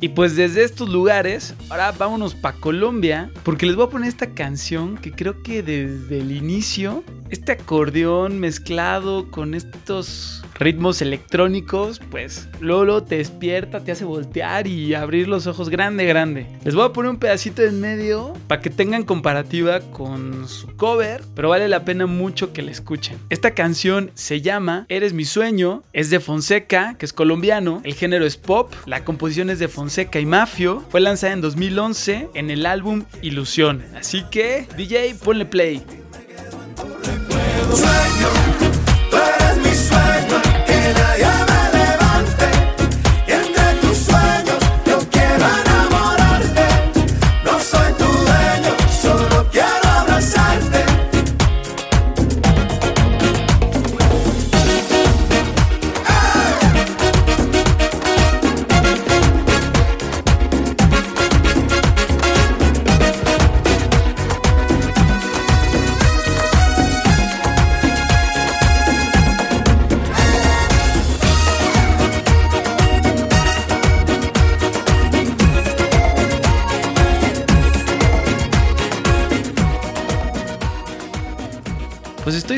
Y 0.00 0.10
pues 0.10 0.36
desde 0.36 0.62
estos 0.62 0.90
lugares, 0.90 1.54
ahora 1.70 1.90
vámonos 1.90 2.34
para 2.34 2.56
Colombia, 2.56 3.30
porque 3.42 3.66
les 3.66 3.74
voy 3.74 3.86
a 3.86 3.90
poner 3.90 4.08
esta 4.08 4.32
canción 4.32 4.96
que 4.96 5.10
creo 5.10 5.42
que 5.42 5.62
desde 5.62 6.20
el 6.20 6.30
inicio, 6.30 7.02
este 7.30 7.52
acordeón 7.52 8.38
mezclado 8.40 9.30
con 9.30 9.54
estos 9.54 10.42
ritmos 10.58 11.00
electrónicos, 11.02 12.00
pues 12.10 12.48
luego 12.60 13.02
te 13.04 13.18
despierta, 13.18 13.80
te 13.80 13.92
hace 13.92 14.04
voltear 14.04 14.66
y 14.66 14.94
abrir 14.94 15.28
los 15.28 15.46
ojos 15.46 15.68
grande, 15.68 16.04
grande. 16.04 16.46
Les 16.64 16.74
voy 16.74 16.84
a 16.84 16.92
poner 16.92 17.10
un 17.10 17.18
pedacito 17.18 17.62
en 17.62 17.80
medio 17.80 18.34
para 18.48 18.60
que 18.60 18.70
tengan 18.70 19.04
comparativa 19.04 19.80
con 19.80 20.48
su 20.48 20.66
cover, 20.76 21.22
pero 21.34 21.48
vale 21.48 21.68
la 21.68 21.84
pena 21.84 22.06
mucho 22.06 22.52
que 22.52 22.62
la 22.62 22.70
escuchen. 22.70 23.18
Esta 23.30 23.52
canción 23.52 24.10
se 24.14 24.40
llama 24.40 24.86
Eres 24.88 25.12
mi 25.12 25.24
sueño, 25.24 25.82
es 25.92 26.10
de 26.10 26.20
Fonseca, 26.20 26.96
que 26.98 27.06
es 27.06 27.12
colombiano, 27.12 27.80
el 27.84 27.94
género 27.94 28.26
es 28.26 28.36
pop, 28.36 28.72
la 28.86 29.04
composición 29.04 29.50
es 29.50 29.58
de 29.58 29.68
Fonseca 29.68 30.18
y 30.18 30.26
Mafio, 30.26 30.82
fue 30.90 31.00
lanzada 31.00 31.32
en 31.32 31.40
2011 31.40 32.30
en 32.34 32.50
el 32.50 32.66
álbum 32.66 33.04
Ilusión. 33.22 33.84
Así 33.96 34.24
que, 34.30 34.66
DJ, 34.76 35.14
ponle 35.22 35.46
play. 35.46 35.82
Sueño, 37.76 38.67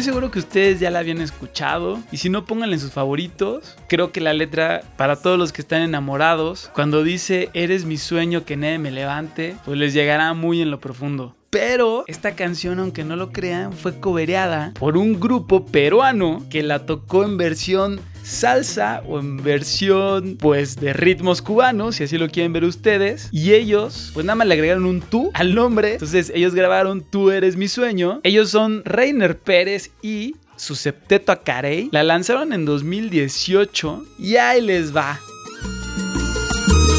estoy 0.00 0.14
seguro 0.14 0.30
que 0.30 0.38
ustedes 0.38 0.80
ya 0.80 0.90
la 0.90 1.00
habían 1.00 1.21
escuchado 1.21 2.00
y 2.11 2.16
si 2.16 2.30
no 2.30 2.47
pónganle 2.47 2.76
en 2.76 2.80
sus 2.80 2.90
favoritos. 2.90 3.76
Creo 3.87 4.12
que 4.12 4.23
la 4.23 4.33
letra 4.33 4.80
para 4.97 5.16
todos 5.16 5.38
los 5.38 5.52
que 5.52 5.61
están 5.61 5.83
enamorados, 5.83 6.71
cuando 6.75 7.04
dice 7.04 7.50
eres 7.52 7.85
mi 7.85 7.99
sueño 7.99 8.47
que 8.47 8.57
nadie 8.57 8.78
me 8.78 8.92
levante, 8.92 9.57
pues 9.66 9.78
les 9.78 9.92
llegará 9.92 10.33
muy 10.33 10.62
en 10.62 10.71
lo 10.71 10.80
profundo. 10.80 11.37
Pero 11.50 12.04
esta 12.07 12.37
canción, 12.37 12.78
aunque 12.78 13.02
no 13.02 13.16
lo 13.16 13.33
crean, 13.33 13.73
fue 13.73 13.99
cobereada 13.99 14.73
por 14.78 14.97
un 14.97 15.19
grupo 15.19 15.66
peruano 15.66 16.47
que 16.49 16.62
la 16.62 16.87
tocó 16.87 17.25
en 17.25 17.37
versión 17.37 18.00
salsa 18.23 19.02
o 19.09 19.19
en 19.19 19.42
versión 19.42 20.37
pues 20.38 20.76
de 20.76 20.92
ritmos 20.92 21.42
cubanos, 21.42 21.97
si 21.97 22.04
así 22.04 22.19
lo 22.19 22.28
quieren 22.28 22.52
ver 22.52 22.62
ustedes. 22.62 23.28
Y 23.33 23.54
ellos 23.54 24.12
pues 24.14 24.25
nada 24.25 24.37
más 24.37 24.47
le 24.47 24.54
agregaron 24.54 24.87
un 24.87 25.00
tú 25.00 25.33
al 25.35 25.57
nombre. 25.57 25.95
Entonces 25.95 26.30
ellos 26.33 26.54
grabaron 26.54 27.02
Tú 27.02 27.33
eres 27.33 27.57
mi 27.57 27.66
sueño. 27.66 28.21
Ellos 28.23 28.50
son 28.50 28.85
Reiner 28.85 29.37
Pérez 29.37 29.90
y 30.02 30.37
su 30.54 30.76
septeto 30.76 31.33
a 31.33 31.42
Carey. 31.42 31.88
La 31.90 32.04
lanzaron 32.04 32.52
en 32.52 32.64
2018 32.64 34.04
y 34.21 34.37
ahí 34.37 34.61
les 34.61 34.95
va. 34.95 35.19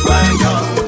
Sueño, 0.03 0.80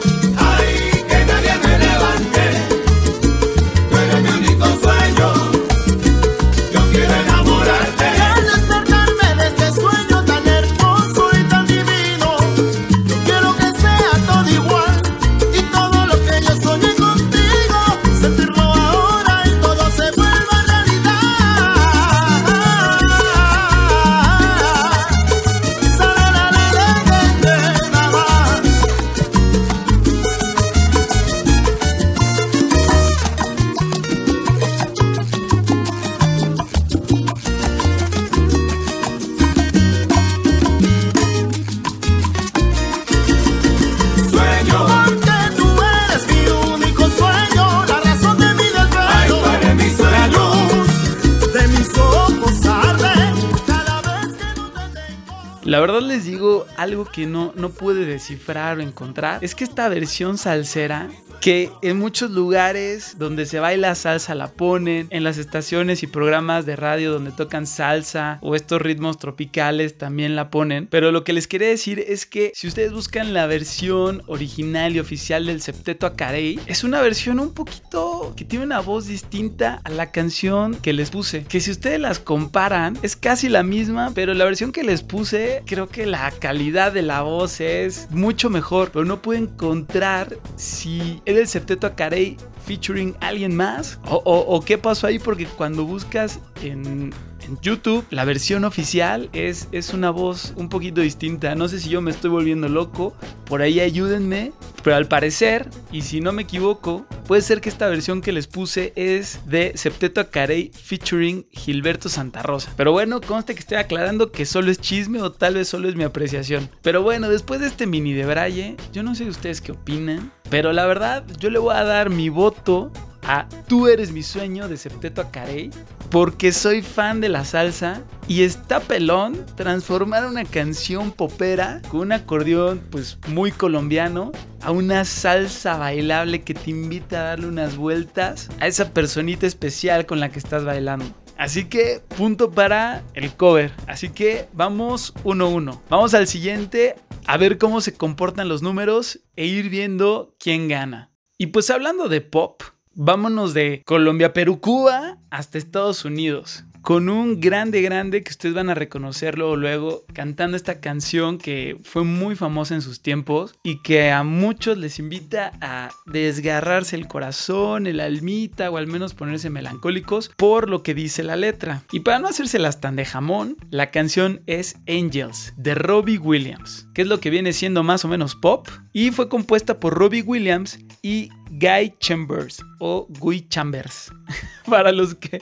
algo 56.83 57.05
que 57.05 57.25
no, 57.25 57.53
no 57.55 57.69
pude 57.69 58.05
descifrar 58.05 58.77
o 58.77 58.81
encontrar. 58.81 59.43
Es 59.43 59.55
que 59.55 59.63
esta 59.63 59.89
versión 59.89 60.37
salsera 60.37 61.09
que 61.43 61.69
en 61.81 61.99
muchos 61.99 62.31
lugares 62.31 63.17
donde 63.19 63.45
se 63.45 63.59
baila 63.59 63.95
salsa 63.95 64.33
la 64.33 64.53
ponen, 64.53 65.07
en 65.09 65.25
las 65.25 65.37
estaciones 65.37 66.01
y 66.01 66.07
programas 66.07 66.65
de 66.65 66.77
radio 66.77 67.11
donde 67.11 67.31
tocan 67.31 67.67
salsa 67.67 68.39
o 68.41 68.55
estos 68.55 68.81
ritmos 68.81 69.17
tropicales 69.17 69.97
también 69.97 70.37
la 70.37 70.49
ponen. 70.49 70.87
Pero 70.87 71.11
lo 71.11 71.25
que 71.25 71.33
les 71.33 71.49
quería 71.49 71.67
decir 71.67 71.99
es 71.99 72.25
que 72.25 72.53
si 72.55 72.65
ustedes 72.65 72.93
buscan 72.93 73.33
la 73.33 73.45
versión 73.45 74.23
original 74.27 74.95
y 74.95 75.01
oficial 75.01 75.45
del 75.47 75.61
Septeto 75.61 76.05
Acarey, 76.05 76.61
es 76.65 76.85
una 76.85 77.01
versión 77.01 77.41
un 77.41 77.53
poquito 77.53 78.33
que 78.37 78.45
tiene 78.45 78.63
una 78.63 78.79
voz 78.79 79.07
distinta 79.07 79.81
a 79.83 79.89
la 79.89 80.11
canción 80.11 80.75
que 80.75 80.93
les 80.93 81.09
puse. 81.09 81.43
Que 81.43 81.59
si 81.59 81.71
ustedes 81.71 81.99
las 81.99 82.19
comparan, 82.19 82.97
es 83.01 83.17
casi 83.17 83.49
la 83.49 83.63
misma, 83.63 84.13
pero 84.15 84.33
la 84.33 84.45
versión 84.45 84.71
que 84.71 84.83
les 84.83 85.03
puse, 85.03 85.61
creo 85.65 85.89
que 85.89 86.05
la 86.05 86.31
calidad 86.31 86.93
de 86.93 87.01
la 87.01 87.21
voz 87.21 87.59
es 87.59 88.09
mucho 88.11 88.49
mejor. 88.49 88.91
Pero 88.93 89.03
no 89.03 89.21
puedo 89.21 89.43
encontrar 89.43 90.37
si 90.55 91.21
el 91.37 91.47
Septeto 91.47 91.87
Acarey 91.87 92.37
featuring 92.65 93.15
alguien 93.19 93.55
más 93.55 93.99
o 94.05 94.63
qué 94.65 94.77
pasó 94.77 95.07
ahí 95.07 95.19
porque 95.19 95.45
cuando 95.45 95.85
buscas 95.85 96.39
en, 96.61 97.13
en 97.45 97.59
YouTube 97.61 98.05
la 98.09 98.25
versión 98.25 98.63
oficial 98.63 99.29
es, 99.33 99.67
es 99.71 99.93
una 99.93 100.09
voz 100.09 100.53
un 100.55 100.69
poquito 100.69 101.01
distinta. 101.01 101.55
No 101.55 101.67
sé 101.67 101.79
si 101.79 101.89
yo 101.89 102.01
me 102.01 102.11
estoy 102.11 102.29
volviendo 102.29 102.69
loco. 102.69 103.13
Por 103.45 103.61
ahí 103.61 103.79
ayúdenme 103.79 104.51
pero 104.83 104.95
al 104.95 105.07
parecer 105.07 105.67
y 105.91 106.01
si 106.01 106.21
no 106.21 106.31
me 106.31 106.43
equivoco 106.43 107.05
puede 107.27 107.41
ser 107.41 107.61
que 107.61 107.69
esta 107.69 107.87
versión 107.87 108.21
que 108.21 108.31
les 108.31 108.47
puse 108.47 108.93
es 108.95 109.39
de 109.45 109.73
Septeto 109.75 110.21
Acarey 110.21 110.71
featuring 110.73 111.45
Gilberto 111.51 112.09
Santa 112.09 112.41
Rosa. 112.41 112.71
Pero 112.75 112.91
bueno 112.91 113.21
conste 113.21 113.53
que 113.53 113.61
estoy 113.61 113.77
aclarando 113.77 114.31
que 114.31 114.45
solo 114.45 114.71
es 114.71 114.79
chisme 114.79 115.21
o 115.21 115.31
tal 115.31 115.55
vez 115.55 115.67
solo 115.67 115.87
es 115.87 115.95
mi 115.95 116.03
apreciación. 116.03 116.69
Pero 116.81 117.01
bueno 117.01 117.29
después 117.29 117.59
de 117.61 117.67
este 117.67 117.87
mini 117.87 118.13
de 118.13 118.25
Braille 118.25 118.77
yo 118.91 119.03
no 119.03 119.15
sé 119.15 119.25
ustedes 119.25 119.61
qué 119.61 119.71
opinan 119.71 120.31
pero 120.53 120.71
la 120.71 120.85
verdad, 120.85 121.23
yo 121.39 121.49
le 121.49 121.57
voy 121.57 121.73
a 121.75 121.83
dar 121.83 122.11
mi 122.11 122.29
voto 122.29 122.91
a 123.25 123.47
Tú 123.67 123.87
eres 123.87 124.11
mi 124.11 124.23
sueño 124.23 124.67
de 124.67 124.77
Septeto 124.77 125.21
Acarey 125.21 125.69
porque 126.09 126.51
soy 126.51 126.81
fan 126.81 127.21
de 127.21 127.29
la 127.29 127.43
salsa 127.43 128.03
y 128.27 128.43
está 128.43 128.79
pelón 128.79 129.45
transformar 129.55 130.25
una 130.27 130.45
canción 130.45 131.11
popera 131.11 131.81
con 131.89 132.01
un 132.01 132.11
acordeón 132.11 132.81
pues 132.91 133.17
muy 133.27 133.51
colombiano 133.51 134.31
a 134.61 134.71
una 134.71 135.05
salsa 135.05 135.77
bailable 135.77 136.43
que 136.43 136.53
te 136.53 136.69
invita 136.69 137.19
a 137.19 137.23
darle 137.29 137.47
unas 137.47 137.75
vueltas 137.75 138.49
a 138.59 138.67
esa 138.67 138.91
personita 138.93 139.47
especial 139.47 140.05
con 140.05 140.19
la 140.19 140.29
que 140.29 140.39
estás 140.39 140.63
bailando. 140.63 141.05
Así 141.37 141.65
que 141.65 142.01
punto 142.15 142.51
para 142.51 143.03
el 143.15 143.33
cover. 143.33 143.71
Así 143.87 144.09
que 144.09 144.47
vamos 144.53 145.13
1-1. 145.23 145.79
Vamos 145.89 146.13
al 146.13 146.27
siguiente 146.27 146.95
a 147.25 147.37
ver 147.37 147.57
cómo 147.57 147.81
se 147.81 147.93
comportan 147.93 148.49
los 148.49 148.61
números 148.61 149.19
e 149.35 149.45
ir 149.45 149.69
viendo 149.69 150.35
quién 150.39 150.67
gana. 150.67 151.11
Y 151.37 151.47
pues 151.47 151.69
hablando 151.69 152.07
de 152.07 152.21
pop, 152.21 152.61
vámonos 152.95 153.53
de 153.53 153.83
Colombia, 153.85 154.33
Perú, 154.33 154.59
Cuba 154.59 155.17
hasta 155.29 155.57
Estados 155.57 156.05
Unidos. 156.05 156.63
Con 156.83 157.07
un 157.07 157.39
grande, 157.39 157.81
grande 157.81 158.23
que 158.23 158.31
ustedes 158.31 158.53
van 158.53 158.69
a 158.69 158.75
reconocerlo 158.75 159.55
luego 159.55 160.03
cantando 160.11 160.57
esta 160.57 160.81
canción 160.81 161.37
que 161.37 161.77
fue 161.81 162.03
muy 162.03 162.35
famosa 162.35 162.75
en 162.75 162.81
sus 162.81 163.01
tiempos 163.01 163.55
y 163.63 163.81
que 163.81 164.11
a 164.11 164.23
muchos 164.23 164.77
les 164.77 164.99
invita 164.99 165.53
a 165.61 165.91
desgarrarse 166.05 166.97
el 166.97 167.07
corazón, 167.07 167.87
el 167.87 168.01
almita 168.01 168.69
o 168.69 168.75
al 168.75 168.87
menos 168.87 169.13
ponerse 169.13 169.49
melancólicos 169.49 170.29
por 170.35 170.69
lo 170.69 170.83
que 170.83 170.93
dice 170.93 171.23
la 171.23 171.37
letra. 171.37 171.83
Y 171.93 172.01
para 172.01 172.19
no 172.19 172.27
hacérselas 172.27 172.81
tan 172.81 172.97
de 172.97 173.05
jamón, 173.05 173.55
la 173.69 173.89
canción 173.89 174.41
es 174.45 174.75
Angels 174.89 175.53
de 175.55 175.75
Robbie 175.75 176.17
Williams, 176.17 176.89
que 176.93 177.03
es 177.03 177.07
lo 177.07 177.21
que 177.21 177.29
viene 177.29 177.53
siendo 177.53 177.83
más 177.83 178.03
o 178.03 178.09
menos 178.09 178.35
pop 178.35 178.67
y 178.91 179.11
fue 179.11 179.29
compuesta 179.29 179.79
por 179.79 179.93
Robbie 179.93 180.23
Williams 180.23 180.79
y 181.01 181.29
Guy 181.51 181.93
Chambers 181.99 182.63
o 182.79 183.07
Guy 183.19 183.47
Chambers 183.49 184.11
para 184.65 184.91
los 184.91 185.15
que 185.15 185.41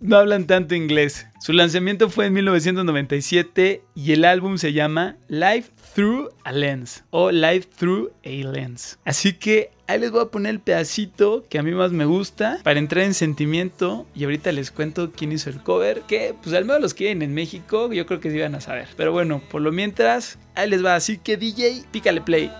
no 0.00 0.16
hablan 0.16 0.46
tanto 0.46 0.74
inglés. 0.74 1.26
Su 1.40 1.52
lanzamiento 1.52 2.08
fue 2.08 2.26
en 2.26 2.34
1997 2.34 3.82
y 3.94 4.12
el 4.12 4.24
álbum 4.24 4.58
se 4.58 4.72
llama 4.72 5.16
Life 5.28 5.70
Through 5.94 6.30
a 6.44 6.52
Lens 6.52 7.04
o 7.10 7.30
Life 7.30 7.68
Through 7.76 8.12
a 8.24 8.28
Lens. 8.28 8.98
Así 9.04 9.32
que 9.32 9.70
ahí 9.86 9.98
les 9.98 10.10
voy 10.10 10.22
a 10.22 10.26
poner 10.26 10.50
el 10.50 10.60
pedacito 10.60 11.44
que 11.48 11.58
a 11.58 11.62
mí 11.62 11.72
más 11.72 11.92
me 11.92 12.04
gusta 12.04 12.60
para 12.62 12.78
entrar 12.78 13.04
en 13.04 13.14
sentimiento 13.14 14.06
y 14.14 14.24
ahorita 14.24 14.52
les 14.52 14.70
cuento 14.70 15.12
quién 15.12 15.32
hizo 15.32 15.50
el 15.50 15.62
cover, 15.62 16.02
que 16.02 16.34
pues 16.42 16.54
al 16.54 16.64
menos 16.64 16.80
los 16.80 16.94
que 16.94 17.04
viven 17.04 17.22
en 17.22 17.34
México 17.34 17.92
yo 17.92 18.06
creo 18.06 18.20
que 18.20 18.30
sí 18.30 18.38
van 18.38 18.54
a 18.54 18.60
saber. 18.60 18.88
Pero 18.96 19.12
bueno, 19.12 19.42
por 19.50 19.62
lo 19.62 19.72
mientras, 19.72 20.38
ahí 20.54 20.70
les 20.70 20.84
va. 20.84 20.94
Así 20.94 21.18
que 21.18 21.36
DJ, 21.36 21.84
pícale 21.90 22.20
play. 22.20 22.50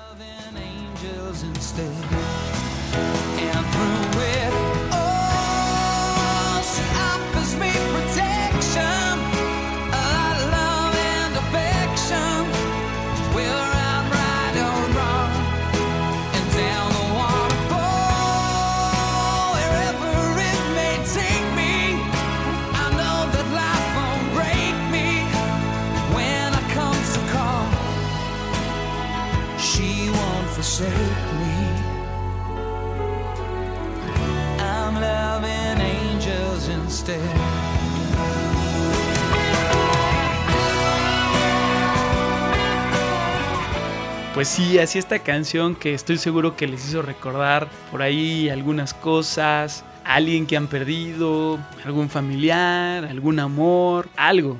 Sí, 44.52 44.78
así 44.78 44.98
esta 44.98 45.18
canción 45.20 45.74
que 45.74 45.94
estoy 45.94 46.18
seguro 46.18 46.56
que 46.56 46.66
les 46.66 46.86
hizo 46.86 47.00
recordar 47.00 47.68
por 47.90 48.02
ahí 48.02 48.50
algunas 48.50 48.92
cosas, 48.92 49.82
alguien 50.04 50.46
que 50.46 50.58
han 50.58 50.66
perdido, 50.66 51.58
algún 51.86 52.10
familiar, 52.10 53.06
algún 53.06 53.40
amor, 53.40 54.10
algo. 54.14 54.58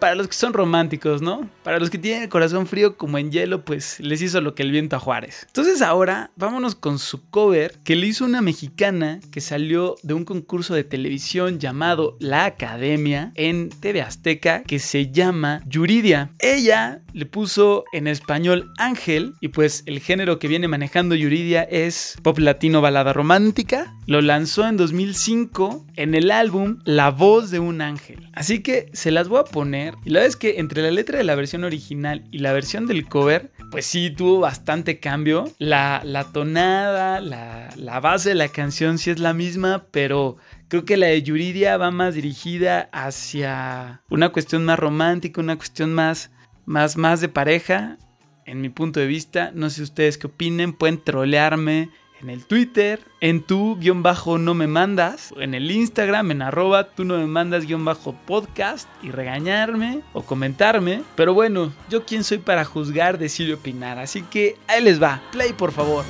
Para 0.00 0.14
los 0.14 0.28
que 0.28 0.34
son 0.34 0.54
románticos, 0.54 1.20
¿no? 1.20 1.48
Para 1.62 1.78
los 1.78 1.90
que 1.90 1.98
tienen 1.98 2.22
el 2.22 2.28
corazón 2.30 2.66
frío 2.66 2.96
como 2.96 3.18
en 3.18 3.30
hielo, 3.30 3.66
pues 3.66 4.00
les 4.00 4.22
hizo 4.22 4.40
lo 4.40 4.54
que 4.54 4.62
el 4.62 4.70
viento 4.70 4.96
a 4.96 4.98
Juárez. 4.98 5.44
Entonces 5.46 5.82
ahora 5.82 6.30
vámonos 6.36 6.74
con 6.74 6.98
su 6.98 7.28
cover 7.28 7.78
que 7.84 7.94
le 7.94 8.06
hizo 8.06 8.24
una 8.24 8.40
mexicana 8.40 9.20
que 9.30 9.42
salió 9.42 9.96
de 10.02 10.14
un 10.14 10.24
concurso 10.24 10.74
de 10.74 10.84
televisión 10.84 11.58
llamado 11.58 12.16
La 12.18 12.46
Academia 12.46 13.32
en 13.34 13.68
TV 13.68 14.00
Azteca 14.00 14.62
que 14.62 14.78
se 14.78 15.10
llama 15.10 15.60
Yuridia. 15.66 16.30
Ella 16.38 17.02
le 17.12 17.26
puso 17.26 17.84
en 17.92 18.06
español 18.06 18.72
Ángel 18.78 19.34
y 19.40 19.48
pues 19.48 19.82
el 19.84 20.00
género 20.00 20.38
que 20.38 20.48
viene 20.48 20.66
manejando 20.66 21.14
Yuridia 21.14 21.62
es 21.62 22.16
pop 22.22 22.38
latino 22.38 22.80
balada 22.80 23.12
romántica. 23.12 23.94
Lo 24.06 24.22
lanzó 24.22 24.66
en 24.66 24.78
2005 24.78 25.86
en 25.96 26.14
el 26.14 26.30
álbum 26.30 26.78
La 26.84 27.10
voz 27.10 27.50
de 27.50 27.58
un 27.58 27.82
ángel. 27.82 28.30
Así 28.32 28.60
que 28.60 28.88
se 28.92 29.10
las 29.10 29.28
voy 29.28 29.40
a 29.40 29.44
poner 29.44 29.73
y 30.04 30.10
la 30.10 30.20
verdad 30.20 30.26
es 30.26 30.36
que 30.36 30.58
entre 30.58 30.82
la 30.82 30.90
letra 30.90 31.18
de 31.18 31.24
la 31.24 31.34
versión 31.34 31.64
original 31.64 32.24
y 32.30 32.38
la 32.38 32.52
versión 32.52 32.86
del 32.86 33.08
cover 33.08 33.50
pues 33.70 33.86
sí 33.86 34.10
tuvo 34.10 34.40
bastante 34.40 35.00
cambio. 35.00 35.50
La, 35.58 36.02
la 36.04 36.24
tonada, 36.32 37.20
la, 37.20 37.70
la 37.76 38.00
base 38.00 38.30
de 38.30 38.34
la 38.36 38.48
canción 38.48 38.98
sí 38.98 39.10
es 39.10 39.18
la 39.18 39.34
misma 39.34 39.86
pero... 39.90 40.36
Creo 40.68 40.84
que 40.86 40.96
la 40.96 41.06
de 41.06 41.22
Yuridia 41.22 41.76
va 41.76 41.92
más 41.92 42.14
dirigida 42.14 42.88
hacia 42.90 44.02
una 44.10 44.30
cuestión 44.30 44.64
más 44.64 44.78
romántica, 44.78 45.40
una 45.40 45.56
cuestión 45.56 45.92
más, 45.92 46.32
más, 46.64 46.96
más 46.96 47.20
de 47.20 47.28
pareja, 47.28 47.96
en 48.44 48.60
mi 48.60 48.70
punto 48.70 48.98
de 48.98 49.06
vista. 49.06 49.52
No 49.54 49.70
sé 49.70 49.82
ustedes 49.82 50.18
qué 50.18 50.26
opinen, 50.26 50.72
pueden 50.72 51.02
trolearme 51.02 51.90
en 52.24 52.30
el 52.30 52.46
Twitter, 52.46 53.00
en 53.20 53.42
tu 53.42 53.76
guion 53.76 54.02
bajo 54.02 54.38
no 54.38 54.54
me 54.54 54.66
mandas, 54.66 55.34
en 55.36 55.52
el 55.52 55.70
Instagram, 55.70 56.30
en 56.30 56.40
arroba 56.40 56.88
tú 56.88 57.04
no 57.04 57.18
me 57.18 57.26
mandas 57.26 57.66
guion 57.66 57.84
bajo 57.84 58.14
podcast 58.26 58.88
y 59.02 59.10
regañarme 59.10 60.00
o 60.14 60.22
comentarme. 60.22 61.02
Pero 61.16 61.34
bueno, 61.34 61.70
yo 61.90 62.06
quién 62.06 62.24
soy 62.24 62.38
para 62.38 62.64
juzgar, 62.64 63.18
decir 63.18 63.50
y 63.50 63.52
opinar. 63.52 63.98
Así 63.98 64.22
que 64.22 64.56
ahí 64.68 64.82
les 64.82 65.02
va, 65.02 65.20
play 65.32 65.52
por 65.52 65.72
favor. 65.72 66.06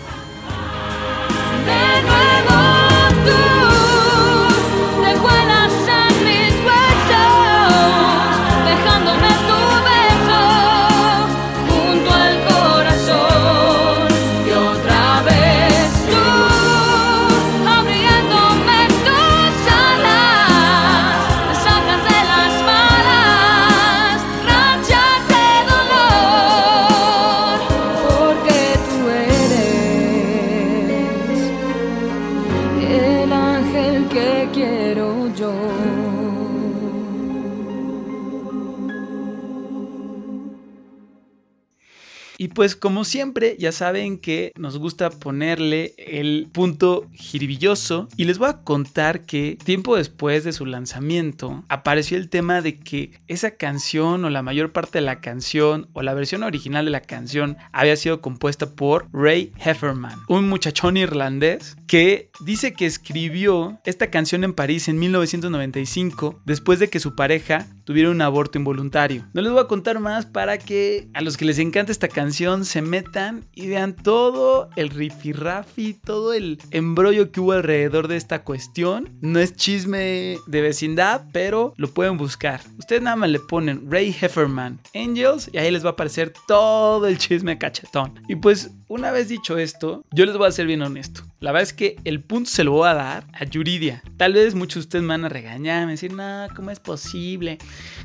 Y 42.45 42.49
pues 42.49 42.77
como 42.77 43.07
siempre, 43.07 43.57
ya 43.59 43.73
saben 43.73 44.19
que 44.19 44.53
nos 44.59 44.77
gusta 44.77 45.09
ponerle 45.09 45.95
el 45.97 46.51
punto 46.53 47.09
jiribilloso 47.15 48.07
y 48.19 48.25
les 48.25 48.37
voy 48.37 48.51
a 48.51 48.61
contar 48.65 49.25
que 49.25 49.57
tiempo 49.65 49.97
después 49.97 50.45
de 50.45 50.53
su 50.53 50.67
lanzamiento 50.67 51.65
apareció 51.71 52.19
el 52.19 52.29
tema 52.29 52.61
de 52.61 52.79
que 52.79 53.13
esa 53.29 53.53
canción 53.53 54.27
o 54.27 54.29
la 54.29 54.43
mayor 54.43 54.73
parte 54.73 54.99
de 54.99 55.07
la 55.07 55.23
canción 55.23 55.89
o 55.95 56.03
la 56.03 56.13
versión 56.13 56.43
original 56.43 56.85
de 56.85 56.91
la 56.91 57.01
canción 57.01 57.57
había 57.73 57.97
sido 57.97 58.21
compuesta 58.21 58.73
por 58.73 59.09
Ray 59.15 59.51
Hefferman, 59.59 60.21
un 60.29 60.47
muchachón 60.47 60.99
irlandés 60.99 61.79
que 61.87 62.31
dice 62.41 62.75
que 62.75 62.85
escribió 62.85 63.81
esta 63.87 64.11
canción 64.11 64.45
en 64.45 64.53
París 64.53 64.89
en 64.89 64.99
1995 64.99 66.43
después 66.45 66.79
de 66.79 66.91
que 66.91 67.01
su 67.01 67.15
pareja 67.15 67.69
tuviera 67.85 68.11
un 68.11 68.21
aborto 68.21 68.59
involuntario. 68.59 69.27
No 69.33 69.43
les 69.43 69.53
voy 69.53 69.61
a 69.61 69.67
contar 69.67 70.01
más 70.01 70.27
para 70.27 70.59
que 70.59 71.09
a 71.15 71.21
los 71.21 71.37
que 71.37 71.45
les 71.45 71.59
encanta 71.59 71.93
esta 71.93 72.09
canción 72.09 72.65
se 72.65 72.83
metan 72.83 73.45
y 73.55 73.69
vean 73.69 73.95
todo 73.95 74.71
el 74.77 74.91
rifirrafi, 74.91 75.95
todo 75.95 76.33
el 76.33 76.59
embrollo 76.71 77.31
que 77.31 77.41
hubo 77.41 77.53
alrededor 77.53 78.09
de 78.09 78.17
esta 78.17 78.43
cuestión. 78.43 79.11
No 79.21 79.39
es 79.39 79.55
chisme 79.55 80.39
de 80.47 80.61
vecindad, 80.61 81.27
pero 81.33 81.75
lo 81.77 81.89
pueden 81.89 82.17
buscar. 82.17 82.61
Ustedes 82.79 83.03
nada 83.03 83.17
más 83.17 83.31
le 83.31 83.41
ponen 83.41 83.91
Ray 83.91 84.15
Hefferman 84.19 84.81
Angels 84.95 85.51
y 85.53 85.59
ahí 85.59 85.71
les 85.71 85.85
va 85.85 85.91
a 85.91 85.93
aparecer 85.93 86.33
todo 86.47 87.07
el 87.07 87.19
chisme 87.19 87.59
cachetón. 87.59 88.21
Y 88.29 88.37
pues 88.37 88.71
una 88.89 89.11
vez 89.11 89.29
dicho 89.29 89.59
esto, 89.59 90.05
yo 90.13 90.25
les 90.25 90.37
voy 90.37 90.49
a 90.49 90.53
ser 90.53 90.67
bien 90.67 90.83
honesto. 90.83 91.23
La 91.41 91.53
verdad 91.53 91.65
es 91.65 91.73
que 91.73 91.97
el 92.05 92.23
punto 92.23 92.49
se 92.49 92.65
lo 92.65 92.73
voy 92.73 92.89
a 92.89 92.95
dar 92.95 93.27
a 93.33 93.45
Yuridia. 93.45 94.03
Tal 94.17 94.33
vez 94.33 94.55
muchos 94.55 94.75
de 94.75 94.81
ustedes 94.81 95.03
me 95.03 95.09
van 95.09 95.25
a 95.25 95.29
regañar, 95.29 95.81
me 95.81 95.81
van 95.81 95.89
a 95.89 95.93
decir, 95.93 96.13
no, 96.13 96.47
¿cómo 96.55 96.71
es 96.71 96.81
posible? 96.81 97.59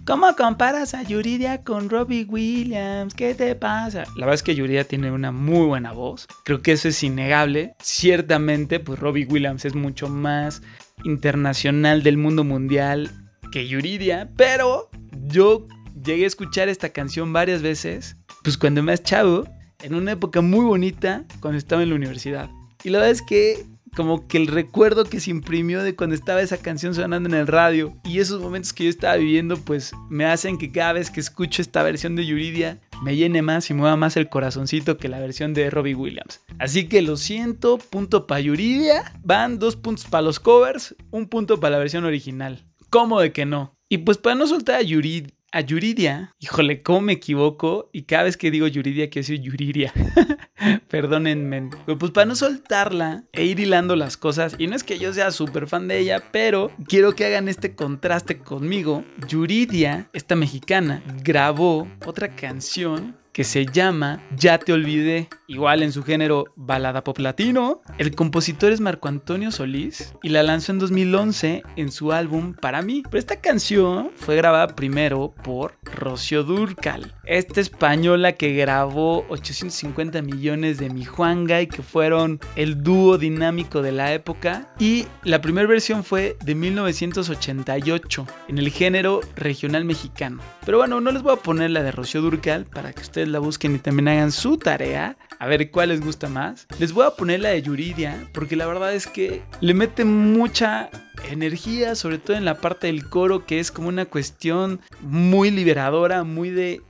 ¿Cómo 0.05 0.36
comparas 0.36 0.93
a 0.93 1.03
Yuridia 1.03 1.63
con 1.63 1.89
Robbie 1.89 2.25
Williams? 2.25 3.13
¿Qué 3.13 3.36
te 3.36 3.53
pasa? 3.55 4.05
La 4.15 4.25
verdad 4.25 4.36
es 4.36 4.43
que 4.43 4.55
Yuridia 4.55 4.84
tiene 4.84 5.12
una 5.12 5.32
muy 5.32 5.67
buena 5.67 5.91
voz. 5.91 6.27
Creo 6.45 6.62
que 6.62 6.71
eso 6.71 6.88
es 6.88 7.03
innegable. 7.03 7.75
Ciertamente, 7.79 8.79
pues 8.79 8.99
Robbie 8.99 9.25
Williams 9.25 9.65
es 9.65 9.75
mucho 9.75 10.10
más 10.10 10.62
internacional 11.03 12.03
del 12.03 12.17
mundo 12.17 12.43
mundial 12.43 13.12
que 13.51 13.67
Yuridia. 13.67 14.29
Pero 14.36 14.89
yo 15.27 15.67
llegué 16.03 16.23
a 16.23 16.27
escuchar 16.27 16.69
esta 16.69 16.89
canción 16.89 17.34
varias 17.34 17.62
veces. 17.62 18.15
Pues 18.43 18.58
cuando 18.58 18.82
más 18.82 19.03
chavo, 19.03 19.43
en 19.84 19.95
una 19.95 20.13
época 20.13 20.41
muy 20.41 20.65
bonita, 20.65 21.25
cuando 21.39 21.58
estaba 21.58 21.84
en 21.84 21.89
la 21.89 21.95
universidad. 21.95 22.49
Y 22.84 22.89
la 22.89 22.99
verdad 22.99 23.12
es 23.12 23.21
que 23.21 23.65
como 23.95 24.28
que 24.28 24.38
el 24.38 24.47
recuerdo 24.47 25.06
que 25.06 25.19
se 25.19 25.32
imprimió 25.32 25.84
de 25.84 25.95
cuando 25.95 26.15
estaba 26.15 26.41
esa 26.41 26.58
canción 26.58 26.93
sonando 26.93 27.30
en 27.30 27.36
el 27.36 27.47
radio 27.47 27.95
y 28.04 28.19
esos 28.19 28.41
momentos 28.41 28.73
que 28.73 28.86
yo 28.86 28.89
estaba 28.89 29.15
viviendo 29.15 29.58
pues 29.58 29.91
me 30.10 30.25
hacen 30.25 30.58
que 30.58 30.71
cada 30.71 30.93
vez 30.93 31.12
que 31.12 31.19
escucho 31.19 31.62
esta 31.62 31.84
versión 31.84 32.15
de 32.15 32.25
Yuridia 32.25 32.80
me 33.02 33.15
llene 33.15 33.41
más 33.41 33.69
y 33.69 33.73
mueva 33.73 33.95
más 33.95 34.17
el 34.17 34.30
corazoncito 34.30 34.97
que 34.97 35.10
la 35.10 35.19
versión 35.19 35.54
de 35.54 35.69
Robbie 35.69 35.95
Williams. 35.95 36.41
Así 36.60 36.88
que 36.88 37.02
lo 37.02 37.17
siento, 37.17 37.78
punto 37.78 38.28
para 38.28 38.41
Yuridia, 38.41 39.13
van 39.23 39.60
dos 39.60 39.75
puntos 39.75 40.06
para 40.06 40.23
los 40.23 40.39
covers, 40.39 40.95
un 41.12 41.28
punto 41.28 41.60
para 41.60 41.71
la 41.71 41.80
versión 41.80 42.06
original. 42.06 42.65
¿Cómo 42.89 43.19
de 43.21 43.32
que 43.32 43.45
no? 43.45 43.78
Y 43.88 43.99
pues 43.99 44.17
para 44.17 44.36
no 44.36 44.47
soltar 44.47 44.75
a 44.75 44.82
Yuridia, 44.82 45.34
a 45.51 45.62
Yuridia, 45.62 46.35
híjole, 46.39 46.81
cómo 46.81 47.01
me 47.01 47.13
equivoco 47.13 47.89
y 47.91 48.03
cada 48.03 48.23
vez 48.23 48.38
que 48.38 48.51
digo 48.51 48.67
Yuridia 48.67 49.09
quiero 49.09 49.27
decir 49.27 49.41
Yuridia. 49.41 49.93
Perdónenme. 50.89 51.69
Pues 51.97 52.12
para 52.12 52.25
no 52.25 52.35
soltarla 52.35 53.23
e 53.31 53.45
ir 53.45 53.59
hilando 53.59 53.95
las 53.95 54.17
cosas, 54.17 54.55
y 54.57 54.67
no 54.67 54.75
es 54.75 54.83
que 54.83 54.99
yo 54.99 55.13
sea 55.13 55.31
súper 55.31 55.67
fan 55.67 55.88
de 55.88 55.99
ella, 55.99 56.23
pero 56.31 56.71
quiero 56.88 57.15
que 57.15 57.25
hagan 57.25 57.47
este 57.47 57.75
contraste 57.75 58.39
conmigo. 58.39 59.03
Yuridia, 59.27 60.09
esta 60.13 60.35
mexicana, 60.35 61.03
grabó 61.23 61.88
otra 62.05 62.35
canción 62.35 63.17
que 63.39 63.45
se 63.45 63.65
llama 63.65 64.21
Ya 64.36 64.58
te 64.58 64.73
olvidé, 64.73 65.30
igual 65.47 65.82
en 65.82 65.93
su 65.93 66.04
género 66.04 66.43
balada 66.58 67.06
pop 67.06 67.19
latino. 67.19 67.82
El 67.97 68.13
compositor 68.13 68.73
es 68.73 68.82
Marco 68.82 69.08
Antonio 69.08 69.49
Solís 69.49 70.13
y 70.21 70.28
la 70.28 70.43
lanzó 70.43 70.73
en 70.73 70.80
2011 70.80 71.63
en 71.78 71.89
su 71.93 72.12
álbum 72.12 72.54
Para 72.54 72.82
mí. 72.82 73.02
Pero 73.04 73.17
esta 73.17 73.39
canción 73.39 74.12
fue 74.13 74.36
grabada 74.36 74.75
primero 74.75 75.34
por 75.41 75.78
Rocío 75.84 76.43
Durcal, 76.43 77.15
esta 77.23 77.62
española 77.62 78.34
que 78.34 78.56
grabó 78.56 79.25
850 79.30 80.21
millones 80.21 80.78
de 80.78 80.89
Mi 80.89 81.06
Juanga 81.06 81.62
y 81.62 81.67
que 81.67 81.82
fueron 81.82 82.41
el 82.58 82.84
dúo 82.84 83.17
dinámico 83.17 83.82
de 83.82 83.93
la 83.93 84.12
época. 84.13 84.73
Y 84.80 85.06
la 85.23 85.39
primera 85.39 85.65
versión 85.65 86.04
fue 86.04 86.36
de 86.43 86.56
1988 86.56 88.28
en 88.49 88.58
el 88.58 88.69
género 88.69 89.21
regional 89.38 89.86
mexicano. 89.86 90.41
Pero 90.65 90.80
bueno, 90.80 90.99
no 90.99 91.13
les 91.13 91.23
voy 91.23 91.34
a 91.34 91.38
poner 91.38 91.71
la 91.71 91.84
de 91.84 91.93
Rocío 91.93 92.21
Durcal 92.21 92.65
para 92.65 92.91
que 92.91 93.02
ustedes 93.02 93.29
la 93.30 93.39
busquen 93.39 93.76
y 93.76 93.80
también 93.80 94.08
hagan 94.08 94.32
su 94.32 94.58
tarea. 94.58 95.18
A 95.39 95.48
ver 95.48 95.72
cuál 95.72 95.89
les 95.89 96.02
gusta 96.02 96.28
más. 96.28 96.68
Les 96.80 96.92
voy 96.92 97.06
a 97.06 97.12
poner 97.12 97.39
la 97.39 97.50
de 97.50 97.62
Yuridia 97.62 98.28
porque 98.34 98.56
la 98.56 98.65
verdad 98.65 98.94
es 98.94 99.08
que 99.08 99.42
le 99.62 99.74
mete 99.74 100.04
mucha 100.04 100.89
energía, 101.30 101.96
sobre 101.96 102.18
todo 102.18 102.36
en 102.36 102.46
la 102.46 102.56
parte 102.56 102.88
del 102.88 103.08
coro, 103.08 103.46
que 103.46 103.60
es 103.60 103.72
como 103.72 103.88
una 103.88 104.06
cuestión 104.06 104.82
muy 105.02 105.52
liberadora, 105.52 106.24
muy 106.24 106.50
de 106.50 106.82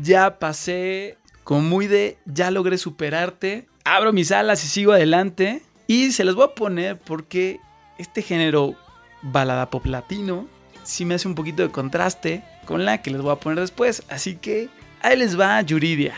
ya 0.00 0.38
pasé, 0.38 1.18
como 1.42 1.62
muy 1.62 1.86
de 1.86 2.18
ya 2.26 2.50
logré 2.50 2.78
superarte. 2.78 3.66
Abro 3.84 4.12
mis 4.12 4.32
alas 4.32 4.64
y 4.64 4.68
sigo 4.68 4.92
adelante. 4.92 5.62
Y 5.88 6.12
se 6.12 6.24
las 6.24 6.34
voy 6.34 6.44
a 6.44 6.54
poner 6.54 6.98
porque 6.98 7.60
este 7.98 8.22
género 8.22 8.74
balada 9.22 9.70
pop 9.70 9.86
latino 9.86 10.48
sí 10.86 11.04
me 11.04 11.14
hace 11.14 11.28
un 11.28 11.34
poquito 11.34 11.62
de 11.62 11.70
contraste 11.70 12.42
con 12.64 12.84
la 12.84 13.02
que 13.02 13.10
les 13.10 13.20
voy 13.20 13.32
a 13.32 13.36
poner 13.36 13.60
después. 13.60 14.02
Así 14.08 14.36
que 14.36 14.68
ahí 15.06 15.16
les 15.16 15.38
va 15.38 15.62
Yuridia. 15.62 16.14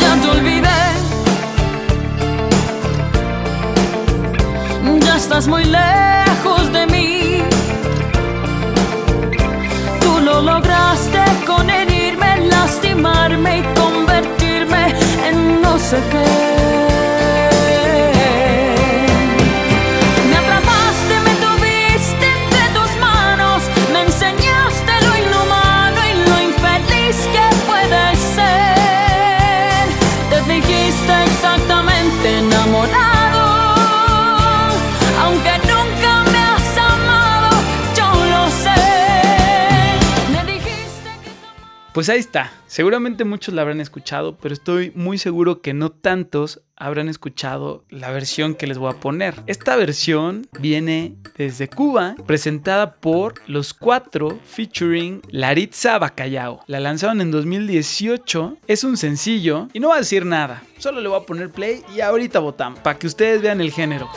Ya 0.00 0.12
te 0.20 0.28
olvidé. 0.36 0.82
Ya 5.06 5.16
estás 5.16 5.46
muy 5.46 5.64
lejos 5.64 6.72
de 6.72 6.86
mí. 6.86 7.42
Tú 10.00 10.20
lo 10.20 10.42
lograste 10.42 11.22
con 11.46 11.70
herirme, 11.70 11.91
Pues 42.02 42.08
ahí 42.08 42.18
está. 42.18 42.50
Seguramente 42.66 43.24
muchos 43.24 43.54
la 43.54 43.62
habrán 43.62 43.80
escuchado, 43.80 44.36
pero 44.36 44.52
estoy 44.52 44.90
muy 44.96 45.18
seguro 45.18 45.60
que 45.60 45.72
no 45.72 45.92
tantos 45.92 46.60
habrán 46.74 47.08
escuchado 47.08 47.84
la 47.90 48.10
versión 48.10 48.56
que 48.56 48.66
les 48.66 48.76
voy 48.76 48.92
a 48.92 48.98
poner. 48.98 49.36
Esta 49.46 49.76
versión 49.76 50.48
viene 50.58 51.14
desde 51.38 51.68
Cuba, 51.68 52.16
presentada 52.26 52.96
por 52.96 53.34
Los 53.46 53.72
Cuatro 53.72 54.40
featuring 54.44 55.22
Laritza 55.30 55.96
Bacallao. 56.00 56.64
La 56.66 56.80
lanzaron 56.80 57.20
en 57.20 57.30
2018, 57.30 58.58
es 58.66 58.82
un 58.82 58.96
sencillo 58.96 59.68
y 59.72 59.78
no 59.78 59.90
va 59.90 59.94
a 59.94 59.98
decir 59.98 60.26
nada. 60.26 60.60
Solo 60.78 61.00
le 61.00 61.08
voy 61.08 61.20
a 61.20 61.24
poner 61.24 61.52
play 61.52 61.84
y 61.94 62.00
ahorita 62.00 62.40
votamos 62.40 62.80
para 62.80 62.98
que 62.98 63.06
ustedes 63.06 63.42
vean 63.42 63.60
el 63.60 63.70
género. 63.70 64.10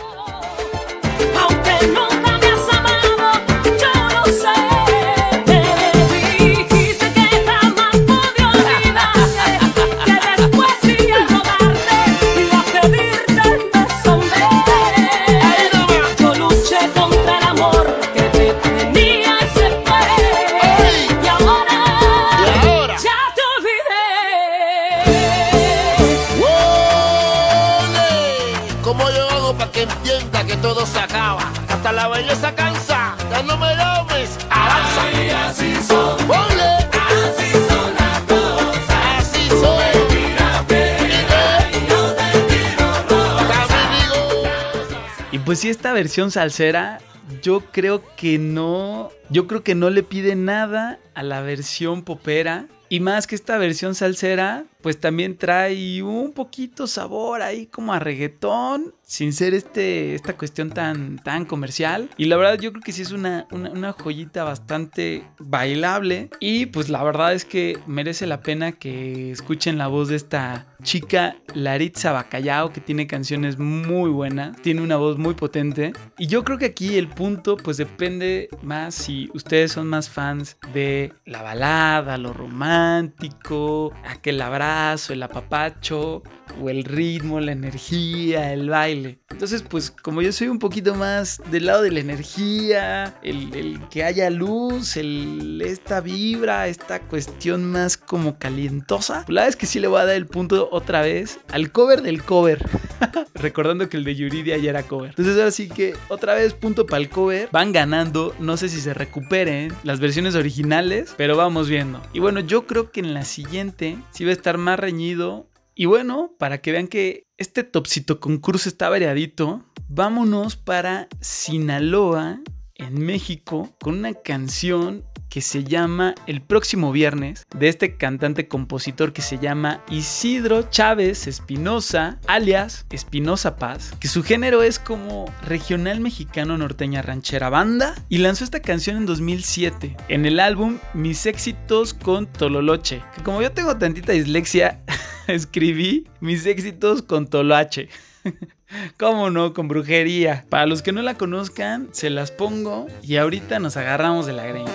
Si 45.66 45.72
esta 45.72 45.94
versión 45.94 46.30
salsera, 46.30 47.00
yo 47.42 47.62
creo 47.72 48.04
que 48.18 48.38
no, 48.38 49.10
yo 49.32 49.48
creo 49.48 49.64
que 49.64 49.74
no 49.74 49.90
le 49.90 50.04
pide 50.04 50.36
nada 50.36 51.00
a 51.16 51.24
la 51.24 51.42
versión 51.42 52.04
popera. 52.04 52.68
Y 52.88 53.00
más 53.00 53.26
que 53.26 53.34
esta 53.34 53.58
versión 53.58 53.96
salsera, 53.96 54.66
pues 54.86 55.00
también 55.00 55.36
trae 55.36 56.04
un 56.04 56.32
poquito 56.32 56.86
sabor 56.86 57.42
ahí 57.42 57.66
como 57.66 57.92
a 57.92 57.98
reggaetón, 57.98 58.94
sin 59.02 59.34
ser 59.34 59.56
este, 59.56 60.14
esta 60.14 60.38
cuestión 60.38 60.70
tan, 60.70 61.18
tan 61.18 61.46
comercial. 61.46 62.08
Y 62.18 62.26
la 62.26 62.38
verdad 62.38 62.60
yo 62.60 62.72
creo 62.72 62.84
que 62.84 62.92
sí 62.92 63.02
es 63.02 63.12
una, 63.12 63.48
una, 63.50 63.94
joyita 63.94 64.44
bastante 64.44 65.24
bailable. 65.40 66.30
Y 66.40 66.68
pues 66.68 66.90
la 66.90 67.04
verdad 67.04 67.34
es 67.34 67.46
que 67.46 67.80
merece 67.88 68.28
la 68.28 68.42
pena 68.42 68.74
que 68.74 69.32
escuchen 69.32 69.80
la 69.80 69.88
voz 69.88 70.10
de 70.10 70.18
esta 70.18 70.68
chica 70.84 71.36
Laritza 71.56 72.12
Bacallao, 72.12 72.72
que 72.72 72.82
tiene 72.82 73.08
canciones 73.08 73.58
muy 73.58 74.12
buenas, 74.12 74.56
tiene 74.62 74.82
una 74.82 74.98
voz 74.98 75.18
muy 75.18 75.34
potente. 75.34 75.94
Y 76.20 76.28
yo 76.28 76.44
creo 76.44 76.60
que 76.60 76.66
aquí 76.66 76.98
el 76.98 77.08
punto 77.08 77.58
pues 77.58 77.78
depende 77.78 78.50
más 78.62 78.94
si 78.94 79.30
ustedes 79.34 79.72
son 79.72 79.88
más 79.88 80.10
fans 80.10 80.58
de 80.74 81.12
la 81.26 81.42
balada, 81.42 82.18
lo 82.18 82.34
romántico, 82.34 83.94
aquel 84.06 84.42
abrazo, 84.42 84.75
el 85.10 85.24
apapacho, 85.24 86.22
o 86.62 86.70
el 86.70 86.84
ritmo, 86.84 87.40
la 87.40 87.52
energía, 87.52 88.54
el 88.54 88.70
baile. 88.70 89.20
Entonces 89.30 89.64
pues 89.64 89.92
como 89.92 90.22
yo 90.22 90.32
soy 90.32 90.48
un 90.48 90.60
poquito 90.60 90.96
más 90.96 91.42
del 91.52 91.66
lado 91.66 91.82
de 91.82 91.92
la 91.92 92.00
energía, 92.00 93.16
el, 93.24 93.80
que 93.90 94.04
haya 94.04 94.30
luz, 94.30 94.98
el, 94.98 95.62
esta 95.66 96.02
vibra, 96.02 96.68
esta 96.68 97.00
cuestión 97.00 97.64
más 97.66 97.98
como 97.98 98.38
calientosa, 98.38 99.24
pues 99.26 99.34
la 99.34 99.42
verdad 99.42 99.50
es 99.50 99.56
que 99.56 99.66
sí 99.66 99.80
le 99.80 99.88
voy 99.88 100.02
a 100.02 100.06
dar 100.06 100.16
el 100.16 100.28
punto 100.28 100.70
otra 100.72 101.02
vez 101.02 101.40
al 101.52 101.72
cover 101.72 102.02
del 102.02 102.24
cover. 102.24 102.66
Recordando 103.34 103.90
que 103.90 103.98
el 103.98 104.04
de 104.04 104.16
Yuridia 104.16 104.58
ya 104.58 104.70
era 104.70 104.84
cover. 104.84 105.10
Entonces 105.10 105.36
ahora 105.38 105.52
sí 105.52 105.68
que 105.68 105.96
otra 106.08 106.34
vez 106.34 106.54
punto 106.54 106.86
para 106.86 107.02
el 107.02 107.10
cover. 107.10 107.50
Van 107.52 107.72
ganando. 107.74 108.34
No 108.40 108.56
sé 108.58 108.70
si 108.70 108.80
se 108.80 108.94
recuperen 108.94 109.74
las 109.84 110.00
versiones 110.00 110.36
originales. 110.36 111.14
Pero 111.18 111.36
vamos 111.36 111.68
viendo. 111.68 112.02
Y 112.14 112.20
bueno, 112.20 112.40
yo 112.40 112.66
creo 112.66 112.92
que 112.92 113.02
en 113.02 113.14
la 113.14 113.26
siguiente 113.26 113.98
sí 114.12 114.24
va 114.24 114.30
a 114.30 114.34
estar 114.34 114.58
más 114.66 114.80
reñido. 114.80 115.50
Y 115.76 115.86
bueno, 115.86 116.34
para 116.38 116.62
que 116.62 116.72
vean 116.72 116.88
que 116.88 117.28
este 117.38 117.64
topsito 117.64 118.20
concurso 118.20 118.68
está 118.68 118.90
variadito, 118.90 119.64
vámonos 119.88 120.56
para 120.56 121.08
Sinaloa, 121.22 122.42
en 122.76 123.06
México, 123.06 123.74
con 123.80 124.00
una 124.00 124.14
canción 124.14 125.06
que 125.30 125.42
se 125.42 125.64
llama 125.64 126.16
El 126.28 126.42
próximo 126.42 126.92
viernes, 126.92 127.46
de 127.56 127.68
este 127.68 127.98
cantante 127.98 128.48
compositor 128.48 129.14
que 129.14 129.22
se 129.22 129.38
llama 129.38 129.84
Isidro 129.90 130.70
Chávez 130.70 131.28
Espinosa, 131.28 132.20
alias 132.28 132.86
Espinosa 132.90 133.58
Paz, 133.58 133.94
que 134.00 134.08
su 134.08 134.24
género 134.24 134.64
es 134.64 134.80
como 134.80 135.26
regional 135.44 136.00
mexicano 136.00 136.58
norteña 136.58 137.02
ranchera 137.02 137.50
banda, 137.50 137.96
y 138.10 138.20
lanzó 138.20 138.44
esta 138.44 138.62
canción 138.62 138.98
en 138.98 139.06
2007, 139.06 139.98
en 140.08 140.26
el 140.26 140.40
álbum 140.40 140.80
Mis 140.94 141.26
éxitos 141.26 141.94
con 141.94 142.28
Tololoche, 142.28 143.02
que 143.16 143.24
como 143.24 143.42
yo 143.42 143.52
tengo 143.52 143.78
tantita 143.78 144.14
dislexia, 144.14 144.82
escribí 145.28 146.08
Mis 146.20 146.46
éxitos 146.46 147.02
con 147.02 147.28
Toloache. 147.28 147.90
¿Cómo 148.98 149.30
no? 149.30 149.54
Con 149.54 149.68
brujería. 149.68 150.46
Para 150.50 150.66
los 150.66 150.82
que 150.82 150.92
no 150.92 151.02
la 151.02 151.16
conozcan, 151.16 151.90
se 151.92 152.10
las 152.10 152.32
pongo 152.32 152.88
y 153.04 153.18
ahorita 153.18 153.60
nos 153.60 153.78
agarramos 153.78 154.26
de 154.26 154.34
la 154.34 154.46
greña. 154.46 154.72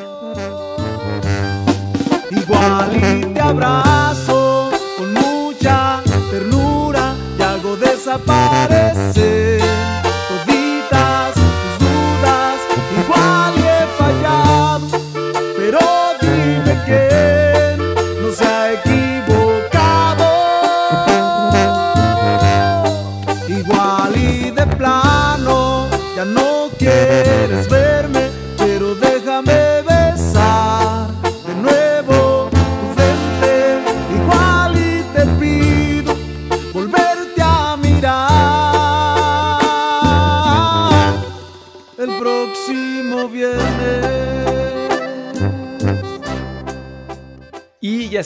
Igual 2.50 2.96
y 2.96 3.89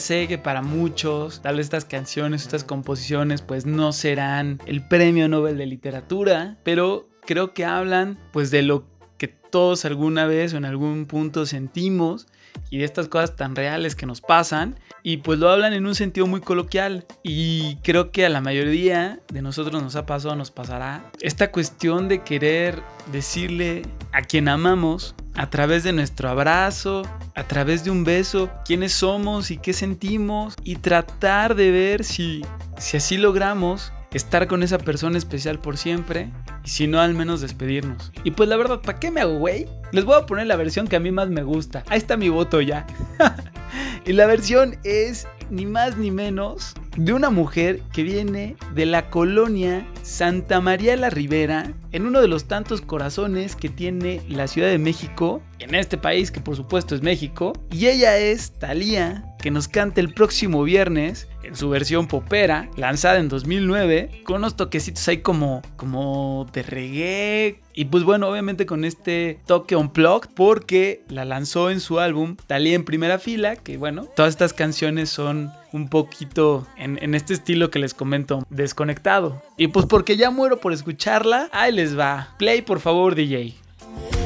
sé 0.05 0.27
que 0.27 0.37
para 0.37 0.61
muchos, 0.61 1.41
tal 1.41 1.57
vez 1.57 1.65
estas 1.65 1.85
canciones, 1.85 2.43
estas 2.43 2.63
composiciones, 2.63 3.41
pues 3.41 3.65
no 3.65 3.91
serán 3.91 4.59
el 4.67 4.87
premio 4.87 5.27
Nobel 5.27 5.57
de 5.57 5.65
literatura, 5.65 6.57
pero 6.63 7.09
creo 7.25 7.55
que 7.55 7.65
hablan 7.65 8.19
pues 8.31 8.51
de 8.51 8.61
lo 8.61 8.85
que 9.17 9.27
todos 9.27 9.83
alguna 9.83 10.27
vez 10.27 10.53
o 10.53 10.57
en 10.57 10.65
algún 10.65 11.07
punto 11.07 11.47
sentimos 11.47 12.27
y 12.69 12.77
de 12.77 12.85
estas 12.85 13.07
cosas 13.07 13.35
tan 13.35 13.55
reales 13.55 13.95
que 13.95 14.05
nos 14.05 14.21
pasan 14.21 14.79
y 15.01 15.17
pues 15.17 15.39
lo 15.39 15.49
hablan 15.49 15.73
en 15.73 15.87
un 15.87 15.95
sentido 15.95 16.27
muy 16.27 16.41
coloquial 16.41 17.05
y 17.23 17.77
creo 17.77 18.11
que 18.11 18.27
a 18.27 18.29
la 18.29 18.41
mayoría 18.41 19.21
de 19.33 19.41
nosotros 19.41 19.81
nos 19.81 19.95
ha 19.95 20.05
pasado, 20.05 20.35
nos 20.35 20.51
pasará 20.51 21.11
esta 21.19 21.51
cuestión 21.51 22.07
de 22.07 22.23
querer 22.23 22.83
decirle 23.11 23.81
a 24.11 24.21
quien 24.21 24.47
amamos 24.49 25.15
a 25.35 25.49
través 25.49 25.83
de 25.83 25.93
nuestro 25.93 26.29
abrazo, 26.29 27.03
a 27.35 27.43
través 27.43 27.83
de 27.83 27.91
un 27.91 28.03
beso, 28.03 28.49
quiénes 28.65 28.93
somos 28.93 29.51
y 29.51 29.57
qué 29.57 29.73
sentimos 29.73 30.55
y 30.63 30.77
tratar 30.77 31.55
de 31.55 31.71
ver 31.71 32.03
si, 32.03 32.43
si 32.77 32.97
así 32.97 33.17
logramos 33.17 33.91
estar 34.13 34.47
con 34.47 34.63
esa 34.63 34.77
persona 34.77 35.17
especial 35.17 35.59
por 35.59 35.77
siempre 35.77 36.31
y 36.63 36.69
si 36.69 36.87
no 36.87 37.01
al 37.01 37.13
menos 37.13 37.41
despedirnos. 37.41 38.13
Y 38.23 38.31
pues 38.31 38.47
la 38.47 38.55
verdad, 38.55 38.81
¿para 38.81 38.97
qué 38.97 39.11
me 39.11 39.21
hago 39.21 39.37
güey? 39.37 39.67
Les 39.91 40.05
voy 40.05 40.15
a 40.15 40.25
poner 40.25 40.47
la 40.47 40.55
versión 40.55 40.87
que 40.87 40.95
a 40.95 41.01
mí 41.01 41.11
más 41.11 41.29
me 41.29 41.43
gusta. 41.43 41.83
Ahí 41.89 41.97
está 41.97 42.15
mi 42.15 42.29
voto 42.29 42.61
ya. 42.61 42.87
y 44.05 44.13
la 44.13 44.25
versión 44.25 44.77
es 44.83 45.27
ni 45.49 45.65
más 45.65 45.97
ni 45.97 46.11
menos 46.11 46.73
de 46.97 47.13
una 47.13 47.29
mujer 47.29 47.81
que 47.91 48.03
viene 48.03 48.55
de 48.73 48.85
la 48.85 49.09
colonia 49.09 49.85
Santa 50.03 50.61
María 50.61 50.95
la 50.95 51.09
Ribera, 51.09 51.73
en 51.91 52.05
uno 52.05 52.21
de 52.21 52.27
los 52.27 52.47
tantos 52.47 52.81
corazones 52.81 53.55
que 53.55 53.69
tiene 53.69 54.21
la 54.27 54.47
Ciudad 54.47 54.69
de 54.69 54.77
México, 54.77 55.41
en 55.59 55.75
este 55.75 55.97
país 55.97 56.31
que 56.31 56.41
por 56.41 56.55
supuesto 56.55 56.95
es 56.95 57.01
México, 57.01 57.53
y 57.71 57.87
ella 57.87 58.17
es 58.17 58.51
Thalía, 58.53 59.25
que 59.39 59.51
nos 59.51 59.67
canta 59.67 60.01
el 60.01 60.13
próximo 60.13 60.63
viernes 60.63 61.27
en 61.43 61.55
su 61.55 61.69
versión 61.69 62.07
popera, 62.07 62.69
lanzada 62.77 63.19
en 63.19 63.29
2009, 63.29 64.23
con 64.25 64.37
unos 64.37 64.55
toquecitos 64.55 65.07
ahí 65.07 65.19
como, 65.19 65.61
como 65.75 66.47
de 66.53 66.63
reggae. 66.63 67.61
Y 67.75 67.85
pues 67.85 68.03
bueno, 68.03 68.29
obviamente 68.29 68.65
con 68.65 68.85
este 68.85 69.39
toque 69.45 69.75
unplugged, 69.75 70.29
porque 70.33 71.03
la 71.09 71.25
lanzó 71.25 71.69
en 71.69 71.81
su 71.81 71.99
álbum 71.99 72.37
Thalía 72.47 72.75
en 72.75 72.85
primera 72.85 73.19
fila, 73.19 73.57
que 73.57 73.77
bueno, 73.77 74.05
todas 74.15 74.29
estas 74.33 74.53
canciones 74.53 75.09
son 75.09 75.51
un 75.73 75.89
poquito 75.89 76.65
en, 76.77 76.97
en 77.03 77.15
este 77.15 77.33
estilo 77.33 77.69
que 77.69 77.79
les 77.79 77.93
comento, 77.93 78.45
desconectado. 78.49 79.41
Y 79.57 79.67
pues 79.67 79.85
porque 79.85 80.15
ya 80.15 80.31
muero 80.31 80.61
por 80.61 80.71
escucharla, 80.71 81.49
ahí 81.51 81.73
les 81.73 81.99
va. 81.99 82.29
Play 82.37 82.61
por 82.61 82.79
favor, 82.79 83.13
DJ. 83.13 83.53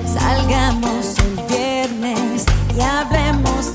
Salgamos 0.05 1.17
el 1.19 1.47
viernes 1.47 2.45
y 2.77 2.81
hablemos 2.81 3.73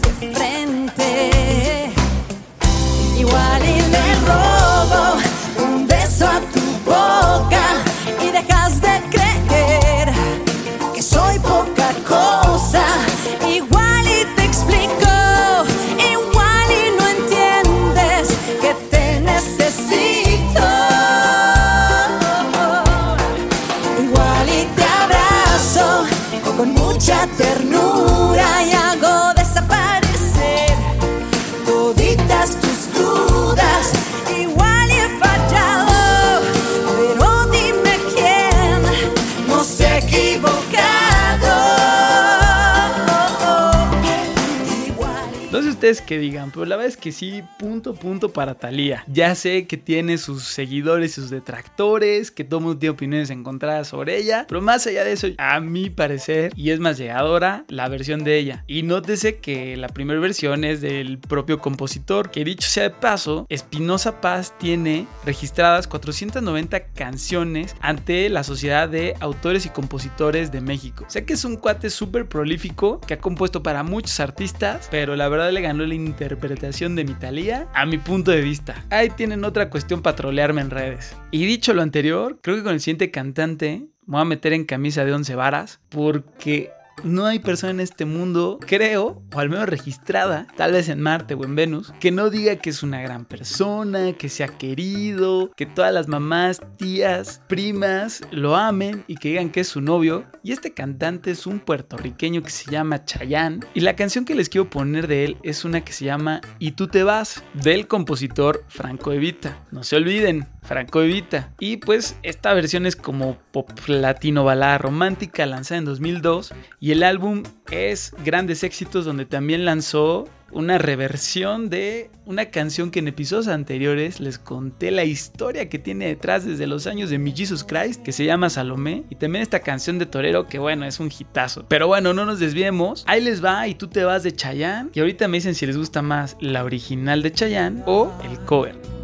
que 45.84 46.18
digan, 46.18 46.50
pero 46.50 46.64
la 46.64 46.76
verdad 46.76 46.88
es 46.88 46.96
que 46.96 47.12
sí, 47.12 47.42
punto, 47.58 47.94
punto 47.94 48.32
para 48.32 48.54
Thalía. 48.54 49.04
Ya 49.06 49.34
sé 49.34 49.66
que 49.66 49.76
tiene 49.76 50.16
sus 50.16 50.44
seguidores 50.44 51.10
y 51.10 51.20
sus 51.20 51.28
detractores, 51.28 52.30
que 52.30 52.42
todo 52.42 52.60
mundo 52.60 52.78
tiene 52.78 52.94
opiniones 52.94 53.28
encontradas 53.28 53.88
sobre 53.88 54.16
ella, 54.16 54.46
pero 54.48 54.62
más 54.62 54.86
allá 54.86 55.04
de 55.04 55.12
eso, 55.12 55.28
a 55.36 55.60
mi 55.60 55.90
parecer, 55.90 56.52
y 56.56 56.70
es 56.70 56.80
más 56.80 56.96
llegadora, 56.96 57.66
la 57.68 57.90
versión 57.90 58.24
de 58.24 58.38
ella. 58.38 58.64
Y 58.66 58.82
nótese 58.82 59.40
que 59.40 59.76
la 59.76 59.88
primera 59.88 60.18
versión 60.20 60.64
es 60.64 60.80
del 60.80 61.18
propio 61.18 61.58
compositor, 61.58 62.30
que 62.30 62.44
dicho 62.44 62.66
sea 62.66 62.84
de 62.84 62.90
paso, 62.90 63.44
Espinosa 63.50 64.22
Paz 64.22 64.54
tiene 64.58 65.06
registradas 65.26 65.86
490 65.86 66.84
canciones 66.94 67.76
ante 67.80 68.30
la 68.30 68.42
Sociedad 68.42 68.88
de 68.88 69.16
Autores 69.20 69.66
y 69.66 69.68
Compositores 69.68 70.50
de 70.50 70.62
México. 70.62 71.04
Sé 71.08 71.26
que 71.26 71.34
es 71.34 71.44
un 71.44 71.56
cuate 71.56 71.90
súper 71.90 72.26
prolífico 72.26 73.00
que 73.00 73.14
ha 73.14 73.18
compuesto 73.18 73.62
para 73.62 73.82
muchos 73.82 74.18
artistas, 74.20 74.88
pero 74.90 75.14
la 75.14 75.28
verdad 75.28 75.52
le 75.52 75.60
ganó 75.60 75.73
la 75.78 75.94
interpretación 75.94 76.94
de 76.94 77.04
mi 77.04 77.14
Thalía 77.14 77.68
a 77.74 77.86
mi 77.86 77.98
punto 77.98 78.30
de 78.30 78.40
vista. 78.40 78.84
Ahí 78.90 79.10
tienen 79.10 79.44
otra 79.44 79.70
cuestión 79.70 80.02
para 80.02 80.16
trolearme 80.16 80.60
en 80.60 80.70
redes. 80.70 81.16
Y 81.30 81.46
dicho 81.46 81.74
lo 81.74 81.82
anterior, 81.82 82.38
creo 82.42 82.56
que 82.56 82.62
con 82.62 82.74
el 82.74 82.80
siguiente 82.80 83.10
cantante 83.10 83.88
me 84.06 84.12
voy 84.12 84.20
a 84.22 84.24
meter 84.24 84.52
en 84.52 84.64
camisa 84.64 85.04
de 85.04 85.12
once 85.12 85.34
varas 85.34 85.80
porque 85.88 86.70
no 87.02 87.26
hay 87.26 87.38
persona 87.38 87.72
en 87.72 87.80
este 87.80 88.04
mundo, 88.04 88.58
creo, 88.66 89.22
o 89.34 89.40
al 89.40 89.50
menos 89.50 89.68
registrada, 89.68 90.46
tal 90.56 90.72
vez 90.72 90.88
en 90.88 91.00
Marte 91.00 91.34
o 91.34 91.44
en 91.44 91.54
Venus, 91.54 91.92
que 92.00 92.10
no 92.10 92.30
diga 92.30 92.56
que 92.56 92.70
es 92.70 92.82
una 92.82 93.02
gran 93.02 93.24
persona, 93.24 94.12
que 94.12 94.28
sea 94.28 94.48
querido, 94.48 95.50
que 95.56 95.66
todas 95.66 95.92
las 95.92 96.08
mamás, 96.08 96.60
tías, 96.76 97.42
primas 97.48 98.22
lo 98.30 98.56
amen 98.56 99.04
y 99.06 99.16
que 99.16 99.30
digan 99.30 99.50
que 99.50 99.60
es 99.60 99.68
su 99.68 99.80
novio. 99.80 100.24
Y 100.42 100.52
este 100.52 100.74
cantante 100.74 101.30
es 101.30 101.46
un 101.46 101.60
puertorriqueño 101.60 102.42
que 102.42 102.50
se 102.50 102.70
llama 102.70 103.04
Chayanne. 103.04 103.60
Y 103.74 103.80
la 103.80 103.96
canción 103.96 104.24
que 104.24 104.34
les 104.34 104.48
quiero 104.48 104.68
poner 104.70 105.06
de 105.06 105.24
él 105.24 105.36
es 105.42 105.64
una 105.64 105.82
que 105.82 105.92
se 105.92 106.04
llama 106.04 106.40
Y 106.58 106.72
tú 106.72 106.88
te 106.88 107.02
vas, 107.02 107.42
del 107.54 107.86
compositor 107.86 108.64
Franco 108.68 109.12
Evita. 109.12 109.64
No 109.70 109.82
se 109.82 109.96
olviden, 109.96 110.46
Franco 110.62 111.02
Evita. 111.02 111.52
Y 111.58 111.78
pues 111.78 112.16
esta 112.22 112.52
versión 112.52 112.86
es 112.86 112.96
como 112.96 113.38
pop 113.52 113.70
latino 113.86 114.44
balada 114.44 114.78
romántica 114.78 115.46
lanzada 115.46 115.78
en 115.78 115.84
2002 115.84 116.52
y 116.84 116.92
el 116.92 117.02
álbum 117.02 117.44
es 117.70 118.12
Grandes 118.26 118.62
Éxitos 118.62 119.06
donde 119.06 119.24
también 119.24 119.64
lanzó 119.64 120.28
una 120.52 120.76
reversión 120.76 121.70
de 121.70 122.10
una 122.26 122.50
canción 122.50 122.90
que 122.90 122.98
en 122.98 123.08
episodios 123.08 123.48
anteriores 123.48 124.20
les 124.20 124.38
conté 124.38 124.90
la 124.90 125.04
historia 125.04 125.70
que 125.70 125.78
tiene 125.78 126.08
detrás 126.08 126.44
desde 126.44 126.66
los 126.66 126.86
años 126.86 127.08
de 127.08 127.18
mi 127.18 127.34
Jesus 127.34 127.64
Christ, 127.64 128.02
que 128.02 128.12
se 128.12 128.26
llama 128.26 128.50
Salomé, 128.50 129.04
y 129.08 129.14
también 129.14 129.40
esta 129.40 129.60
canción 129.60 129.98
de 129.98 130.04
Torero 130.04 130.46
que 130.46 130.58
bueno, 130.58 130.84
es 130.84 131.00
un 131.00 131.10
hitazo. 131.10 131.64
Pero 131.68 131.86
bueno, 131.86 132.12
no 132.12 132.26
nos 132.26 132.38
desviemos. 132.38 133.04
Ahí 133.06 133.22
les 133.22 133.42
va 133.42 133.66
y 133.66 133.74
tú 133.74 133.88
te 133.88 134.04
vas 134.04 134.22
de 134.22 134.32
Chayanne, 134.32 134.90
y 134.92 135.00
ahorita 135.00 135.26
me 135.26 135.38
dicen 135.38 135.54
si 135.54 135.64
les 135.64 135.78
gusta 135.78 136.02
más 136.02 136.36
la 136.38 136.64
original 136.64 137.22
de 137.22 137.32
Chayanne 137.32 137.82
o 137.86 138.12
el 138.30 138.38
cover. 138.40 139.03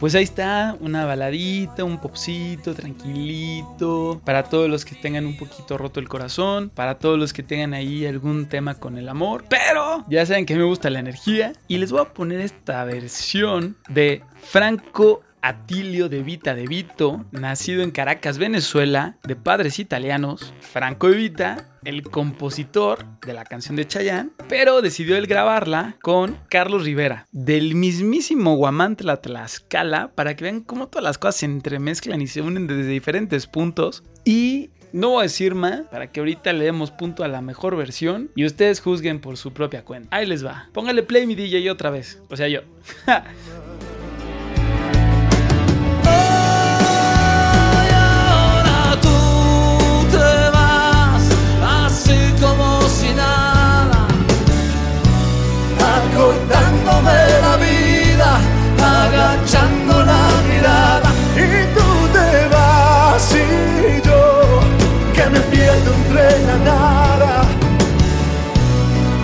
Pues 0.00 0.14
ahí 0.14 0.22
está, 0.22 0.76
una 0.78 1.06
baladita, 1.06 1.82
un 1.82 1.98
popcito, 1.98 2.72
tranquilito, 2.72 4.20
para 4.24 4.44
todos 4.44 4.70
los 4.70 4.84
que 4.84 4.94
tengan 4.94 5.26
un 5.26 5.36
poquito 5.36 5.76
roto 5.76 5.98
el 5.98 6.08
corazón, 6.08 6.70
para 6.72 7.00
todos 7.00 7.18
los 7.18 7.32
que 7.32 7.42
tengan 7.42 7.74
ahí 7.74 8.06
algún 8.06 8.46
tema 8.46 8.74
con 8.74 8.96
el 8.96 9.08
amor, 9.08 9.44
pero 9.48 10.04
ya 10.08 10.24
saben 10.24 10.46
que 10.46 10.54
me 10.54 10.62
gusta 10.62 10.88
la 10.88 11.00
energía 11.00 11.52
y 11.66 11.78
les 11.78 11.90
voy 11.90 12.02
a 12.02 12.14
poner 12.14 12.40
esta 12.40 12.84
versión 12.84 13.76
de 13.88 14.22
Franco 14.40 15.24
Atilio 15.42 16.08
de 16.08 16.22
Vita 16.22 16.54
de 16.54 16.66
Vito, 16.66 17.24
nacido 17.32 17.82
en 17.82 17.90
Caracas, 17.90 18.38
Venezuela, 18.38 19.16
de 19.24 19.34
padres 19.34 19.80
italianos, 19.80 20.52
Franco 20.60 21.10
de 21.10 21.16
Vita, 21.16 21.66
el 21.88 22.02
compositor 22.02 23.06
de 23.26 23.32
la 23.32 23.44
canción 23.44 23.74
de 23.74 23.86
Chayanne, 23.86 24.30
pero 24.46 24.82
decidió 24.82 25.16
él 25.16 25.26
grabarla 25.26 25.96
con 26.02 26.36
Carlos 26.50 26.84
Rivera, 26.84 27.26
del 27.32 27.74
mismísimo 27.74 28.56
Guamantla 28.56 29.22
Tlaxcala, 29.22 30.12
para 30.14 30.36
que 30.36 30.44
vean 30.44 30.60
cómo 30.60 30.88
todas 30.88 31.04
las 31.04 31.16
cosas 31.16 31.36
se 31.36 31.46
entremezclan 31.46 32.20
y 32.20 32.26
se 32.26 32.42
unen 32.42 32.66
desde 32.66 32.86
diferentes 32.86 33.46
puntos. 33.46 34.04
Y 34.26 34.68
no 34.92 35.10
voy 35.10 35.20
a 35.20 35.22
decir 35.22 35.54
más 35.54 35.80
para 35.90 36.12
que 36.12 36.20
ahorita 36.20 36.52
le 36.52 36.66
demos 36.66 36.90
punto 36.90 37.24
a 37.24 37.28
la 37.28 37.40
mejor 37.40 37.74
versión 37.74 38.30
y 38.34 38.44
ustedes 38.44 38.80
juzguen 38.80 39.20
por 39.20 39.38
su 39.38 39.54
propia 39.54 39.82
cuenta. 39.82 40.14
Ahí 40.14 40.26
les 40.26 40.44
va. 40.44 40.68
Póngale 40.74 41.02
play 41.02 41.26
mi 41.26 41.34
DJ 41.34 41.70
otra 41.70 41.88
vez. 41.88 42.20
O 42.28 42.36
sea, 42.36 42.48
yo. 42.48 42.60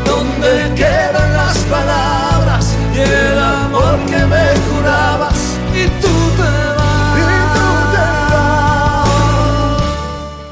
¿Dónde 0.04 0.74
quedan 0.76 1.32
las 1.32 1.58
palabras 1.64 2.76
y 2.94 3.00
el 3.00 3.38
amor 3.38 3.98
que 4.06 4.26
me 4.26 4.46
jurabas? 4.68 5.58
y 5.74 5.86
tú 6.00 6.08
te. 6.36 6.64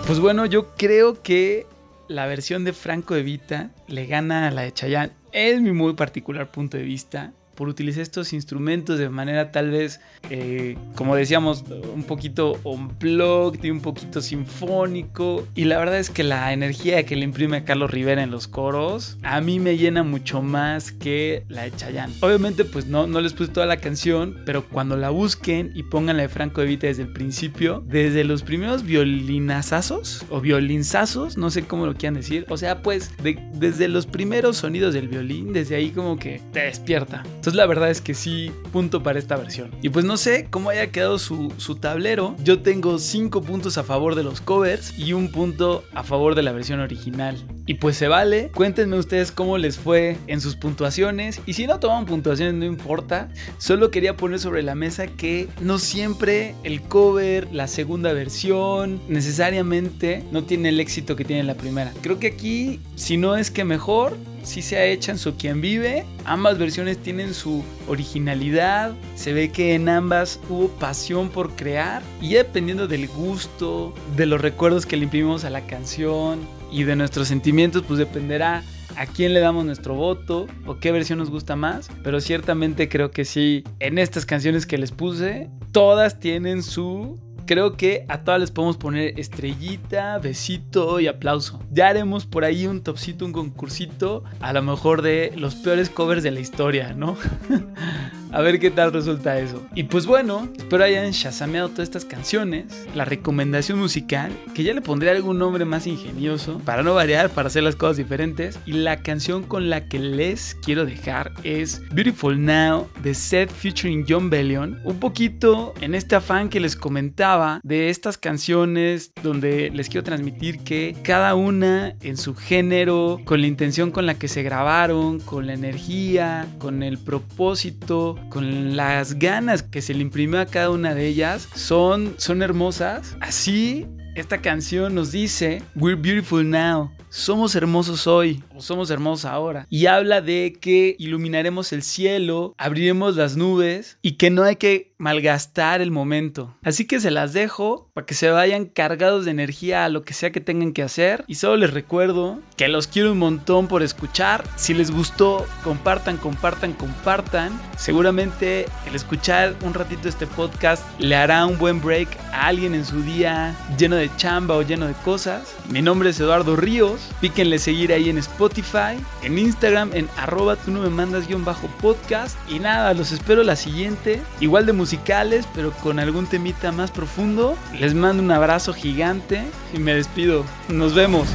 Pues 0.07 0.21
bueno, 0.21 0.45
yo 0.45 0.75
creo 0.75 1.23
que 1.23 1.67
la 2.07 2.27
versión 2.27 2.65
de 2.65 2.75
Franco 2.75 3.15
de 3.15 3.23
Vita 3.23 3.71
le 3.87 4.05
gana 4.05 4.49
a 4.49 4.51
la 4.51 4.61
de 4.61 4.73
Chayanne. 4.73 5.13
Es 5.33 5.63
mi 5.63 5.73
muy 5.73 5.95
particular 5.95 6.51
punto 6.51 6.77
de 6.77 6.83
vista. 6.83 7.33
Por 7.63 7.69
utilizar 7.69 8.03
estos 8.03 8.33
instrumentos 8.33 8.99
de 8.99 9.09
manera 9.09 9.53
tal 9.53 9.71
vez, 9.71 10.01
eh, 10.31 10.77
como 10.97 11.15
decíamos, 11.15 11.63
un 11.95 12.03
poquito 12.03 12.59
unplugged 12.65 13.63
y 13.63 13.71
un 13.71 13.81
poquito 13.81 14.21
sinfónico. 14.21 15.47
Y 15.55 15.67
la 15.67 15.79
verdad 15.79 16.01
es 16.01 16.11
que 16.11 16.25
la 16.25 16.53
energía 16.53 17.05
que 17.07 17.15
le 17.15 17.23
imprime 17.23 17.59
a 17.59 17.65
Carlos 17.65 17.93
Rivera 17.93 18.21
en 18.25 18.33
los 18.33 18.49
coros, 18.49 19.17
a 19.23 19.41
mí 19.41 19.61
me 19.61 19.77
llena 19.77 20.03
mucho 20.03 20.43
más 20.43 20.91
que 20.91 21.45
la 21.47 21.63
de 21.63 21.71
Chayanne. 21.77 22.13
Obviamente, 22.21 22.65
pues 22.65 22.87
no, 22.87 23.07
no 23.07 23.21
les 23.21 23.33
puse 23.33 23.53
toda 23.53 23.67
la 23.67 23.77
canción, 23.77 24.39
pero 24.45 24.67
cuando 24.69 24.97
la 24.97 25.11
busquen 25.11 25.71
y 25.73 25.85
pongan 25.85 26.17
la 26.17 26.25
de 26.25 26.29
Franco 26.31 26.63
de 26.63 26.67
Vita 26.67 26.89
desde 26.89 27.03
el 27.05 27.13
principio, 27.13 27.85
desde 27.87 28.25
los 28.25 28.43
primeros 28.43 28.83
violinazazos 28.83 30.25
o 30.31 30.41
violinzazos, 30.41 31.37
no 31.37 31.49
sé 31.53 31.63
cómo 31.63 31.87
lo 31.87 31.95
quieran 31.95 32.15
decir. 32.15 32.45
O 32.49 32.57
sea, 32.57 32.83
pues 32.83 33.17
de- 33.23 33.39
desde 33.55 33.87
los 33.87 34.07
primeros 34.07 34.57
sonidos 34.57 34.95
del 34.95 35.07
violín, 35.07 35.53
desde 35.53 35.77
ahí 35.77 35.91
como 35.91 36.19
que 36.19 36.41
te 36.53 36.61
despierta. 36.65 37.23
Entonces 37.25 37.52
la 37.55 37.67
verdad 37.67 37.91
es 37.91 38.01
que 38.01 38.15
sí, 38.15 38.53
punto 38.73 39.03
para 39.03 39.19
esta 39.19 39.37
versión. 39.37 39.71
Y 39.83 39.89
pues 39.89 40.05
no 40.05 40.17
sé 40.17 40.49
cómo 40.51 40.71
haya 40.71 40.91
quedado 40.91 41.19
su, 41.19 41.53
su 41.57 41.77
tablero. 41.77 42.37
Yo 42.43 42.61
tengo 42.61 42.99
5 42.99 43.43
puntos 43.43 43.79
a 43.79 43.83
favor 43.83 44.15
de 44.15 44.23
los 44.23 44.41
covers 44.41 44.99
y 44.99 45.13
un 45.13 45.31
punto 45.31 45.85
a 45.95 46.03
favor 46.03 46.35
de 46.35 46.43
la 46.43 46.53
versión 46.53 46.81
original. 46.81 47.37
Y 47.67 47.75
pues 47.75 47.97
se 47.97 48.09
vale. 48.09 48.51
Cuéntenme 48.55 48.99
ustedes 48.99 49.33
cómo 49.33 49.59
les 49.59 49.79
fue 49.79 50.19
en 50.27 50.41
sus 50.41 50.57
puntuaciones. 50.57 51.41
Y 51.47 51.53
si 51.53 51.67
no 51.67 51.79
toman 51.79 52.07
puntuaciones, 52.07 52.55
no 52.55 52.65
importa. 52.65 53.29
Solo 53.59 53.91
quería 53.91 54.17
poner 54.17 54.41
sobre 54.41 54.63
la 54.63 54.75
mesa 54.75 55.07
que 55.07 55.49
no 55.61 55.79
siempre 55.79 56.55
el 56.65 56.83
cover, 56.83 57.49
la 57.53 57.69
segunda 57.69 58.13
versión, 58.13 59.01
necesariamente 59.09 60.25
no 60.33 60.45
tiene 60.45 60.71
el 60.71 60.81
éxito 60.81 61.17
que 61.17 61.25
tiene 61.25 61.45
la 61.45 61.55
primera. 61.55 61.93
Creo 62.03 62.19
que 62.19 62.29
aquí, 62.29 62.81
si 62.97 63.17
no 63.17 63.37
es 63.37 63.51
que 63.51 63.65
mejor, 63.65 64.17
si 64.43 64.63
se 64.63 64.77
ha 64.77 64.85
hecho 64.85 65.11
en 65.11 65.19
su 65.19 65.37
quien 65.37 65.61
vive. 65.61 66.05
Ambas 66.25 66.59
versiones 66.59 66.99
tienen 66.99 67.35
su 67.35 67.63
originalidad. 67.89 68.93
Se 69.15 69.33
ve 69.33 69.51
que 69.51 69.75
en 69.75 69.89
ambas 69.89 70.41
hubo 70.49 70.69
pasión 70.69 71.29
por 71.29 71.55
crear. 71.57 72.03
Y 72.21 72.31
ya 72.31 72.39
dependiendo 72.39 72.87
del 72.87 73.09
gusto, 73.09 73.95
de 74.17 74.27
los 74.27 74.41
recuerdos 74.41 74.87
que 74.87 74.97
le 74.97 75.05
imprimimos 75.05 75.45
a 75.45 75.51
la 75.51 75.67
canción 75.67 76.41
y 76.71 76.85
de 76.85 76.97
nuestros 76.97 77.29
sentimientos, 77.29 77.83
pues 77.87 77.99
dependerá 77.99 78.63
a 78.97 79.07
quién 79.07 79.33
le 79.33 79.41
damos 79.41 79.65
nuestro 79.65 79.95
voto 79.95 80.47
o 80.67 80.79
qué 80.79 80.93
versión 80.93 81.19
nos 81.19 81.31
gusta 81.31 81.57
más, 81.57 81.89
pero 82.03 82.21
ciertamente 82.21 82.89
creo 82.89 83.11
que 83.11 83.25
sí, 83.25 83.65
en 83.81 83.99
estas 83.99 84.27
canciones 84.27 84.67
que 84.67 84.79
les 84.79 84.91
puse, 84.91 85.49
todas 85.73 86.21
tienen 86.21 86.63
su 86.63 87.19
Creo 87.53 87.77
que 87.77 88.07
a 88.09 88.25
todas 88.25 88.41
les 88.41 88.51
podemos 88.51 88.79
poner 88.79 89.21
estrellita, 89.21 90.17
besito 90.19 91.01
y 91.01 91.07
aplauso. 91.07 91.61
Ya 91.71 91.89
haremos 91.89 92.25
por 92.25 92.47
ahí 92.47 92.67
un 92.67 92.83
topcito, 92.83 93.27
un 93.27 93.33
concursito, 93.33 94.25
a 94.41 94.55
lo 94.55 94.63
mejor 94.63 95.03
de 95.03 95.35
los 95.37 95.57
peores 95.57 95.91
covers 95.91 96.23
de 96.23 96.31
la 96.31 96.41
historia, 96.41 96.95
¿no? 96.95 97.15
a 98.33 98.41
ver 98.41 98.59
qué 98.59 98.71
tal 98.71 98.93
resulta 98.93 99.39
eso. 99.39 99.63
Y 99.75 99.85
pues 99.85 100.07
bueno, 100.07 100.49
espero 100.57 100.85
hayan 100.85 101.11
shazameado 101.11 101.69
todas 101.69 101.89
estas 101.89 102.05
canciones. 102.05 102.87
La 102.95 103.05
recomendación 103.05 103.79
musical, 103.79 104.33
que 104.55 104.63
ya 104.63 104.75
le 104.75 104.81
pondré 104.81 105.11
algún 105.11 105.39
nombre 105.39 105.65
más 105.65 105.87
ingenioso, 105.87 106.61
para 106.65 106.83
no 106.83 106.95
variar, 106.95 107.31
para 107.31 107.49
hacer 107.49 107.63
las 107.63 107.77
cosas 107.77 107.97
diferentes. 107.97 108.59
Y 108.67 108.73
la 108.73 109.03
canción 109.03 109.43
con 109.43 109.71
la 109.71 109.87
que 109.87 109.99
les 109.99 110.57
quiero 110.63 110.85
dejar 110.85 111.33
es 111.43 111.83
Beautiful 111.93 112.43
Now 112.43 112.89
de 113.03 113.15
Seth 113.15 113.51
featuring 113.51 114.05
John 114.09 114.31
Bellion. 114.31 114.81
Un 114.85 114.99
poquito 114.99 115.75
en 115.81 115.95
este 115.95 116.17
afán 116.17 116.49
que 116.49 116.61
les 116.61 116.77
comentaba 116.77 117.61
de 117.63 117.91
estas 117.91 118.19
canciones 118.19 119.13
donde 119.23 119.71
les 119.71 119.89
quiero 119.89 120.05
transmitir 120.05 120.61
que 120.61 120.97
cada 121.03 121.35
una 121.35 121.95
en 122.01 122.17
su 122.17 122.35
género, 122.35 123.21
con 123.25 123.41
la 123.41 123.47
intención 123.47 123.91
con 123.91 124.07
la 124.07 124.15
que 124.15 124.29
se 124.29 124.43
grabaron, 124.43 125.21
con 125.21 125.47
la 125.47 125.55
energía, 125.55 126.47
con 126.59 126.83
el 126.83 126.99
propósito, 126.99 128.17
con 128.29 128.77
las 128.77 129.19
ganas 129.19 129.63
que 129.63 129.83
se 129.83 129.95
le 129.95 130.03
imprimió 130.03 130.41
a 130.41 130.47
cada 130.47 130.71
una 130.71 130.95
de 130.95 131.07
ellas, 131.07 131.49
son, 131.55 132.15
son 132.19 132.43
hermosas. 132.43 133.17
Así 133.21 133.87
esta 134.15 134.43
canción 134.43 134.95
nos 134.95 135.11
dice, 135.13 135.63
We're 135.75 136.01
beautiful 136.01 136.49
now. 136.49 136.91
Somos 137.09 137.55
hermosos 137.55 138.07
hoy, 138.07 138.43
o 138.55 138.61
somos 138.61 138.91
hermosos 138.91 139.25
ahora. 139.25 139.67
Y 139.69 139.87
habla 139.87 140.21
de 140.21 140.57
que 140.61 140.97
iluminaremos 140.99 141.73
el 141.73 141.83
cielo, 141.83 142.55
abriremos 142.59 143.17
las 143.17 143.37
nubes 143.37 143.99
y 144.03 144.13
que 144.13 144.31
no 144.31 144.45
hay 144.45 144.57
que 144.57 144.92
malgastar 145.03 145.81
el 145.81 145.91
momento. 145.91 146.55
Así 146.63 146.87
que 146.87 147.01
se 147.01 147.11
las 147.11 147.33
dejo 147.33 147.91
para 147.93 148.07
que 148.07 148.15
se 148.15 148.31
vayan 148.31 148.67
cargados 148.67 149.25
de 149.25 149.33
energía 149.33 149.85
a 149.85 149.89
lo 149.89 150.05
que 150.05 150.15
sea 150.15 150.31
que 150.31 150.41
tengan 150.41 150.73
que 150.73 150.85
hacer. 150.85 151.25
Y 151.27 151.35
solo 151.35 151.57
les 151.57 151.75
recuerdo 151.75 152.39
que 152.57 152.69
los 152.69 152.87
quiero 152.87 153.11
un 153.11 153.19
montón 153.19 153.67
por 153.67 153.83
escuchar. 153.83 154.45
Si 154.55 154.75
les 154.75 154.93
gustó, 154.93 155.45
compartan, 155.65 156.19
compartan, 156.19 156.73
compartan. 156.73 157.51
Seguramente 157.77 158.67
el 158.87 158.95
escuchar 158.95 159.57
un 159.65 159.75
ratito 159.75 160.09
este 160.09 160.29
podcast 160.29 160.85
le 161.01 161.17
hará 161.17 161.47
un 161.47 161.59
buen 161.59 161.83
break 161.83 162.09
a 162.33 162.47
alguien 162.47 162.73
en 162.73 162.85
su 162.85 163.03
día 163.03 163.57
lleno 163.77 163.97
de 163.97 164.09
chamba 164.17 164.57
o 164.57 164.63
lleno 164.63 164.87
de 164.87 164.95
cosas. 164.95 165.57
Mi 165.69 165.83
nombre 165.83 166.11
es 166.11 166.21
Eduardo 166.21 166.55
Ríos. 166.55 167.11
Píquenle 167.21 167.59
seguir 167.59 167.93
ahí 167.93 168.09
en 168.09 168.19
Spotify, 168.19 168.97
en 169.25 169.37
Instagram, 169.37 169.91
en 169.95 170.09
arroba 170.17 170.55
tú 170.55 170.71
no 170.71 170.81
me 170.81 170.91
mandas 170.91 171.27
guion 171.27 171.45
bajo 171.45 171.67
podcast. 171.81 172.39
Y 172.49 172.61
nada, 172.61 172.95
los 172.95 173.11
espero 173.11 173.43
la 173.43 173.57
siguiente. 173.57 174.23
Igual 174.39 174.65
de 174.65 174.73
musicales, 174.93 175.47
pero 175.55 175.73
con 175.73 175.99
algún 175.99 176.27
temita 176.27 176.71
más 176.71 176.91
profundo. 176.91 177.57
Les 177.79 177.95
mando 177.95 178.23
un 178.23 178.31
abrazo 178.31 178.75
gigante 178.75 179.43
y 179.73 179.79
me 179.79 179.95
despido. 179.95 180.45
Nos 180.69 180.95
vemos. 180.95 181.29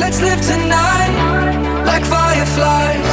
Let's 0.00 0.22
live 0.22 0.40
tonight 0.40 1.84
like 1.84 2.04
fireflies, 2.06 3.06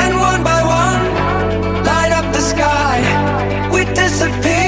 and 0.00 0.18
one 0.18 0.42
by 0.42 0.62
one, 0.62 1.84
light 1.84 2.12
up 2.12 2.32
the 2.32 2.40
sky. 2.40 3.02
We 3.70 3.84
disappear 3.94 4.67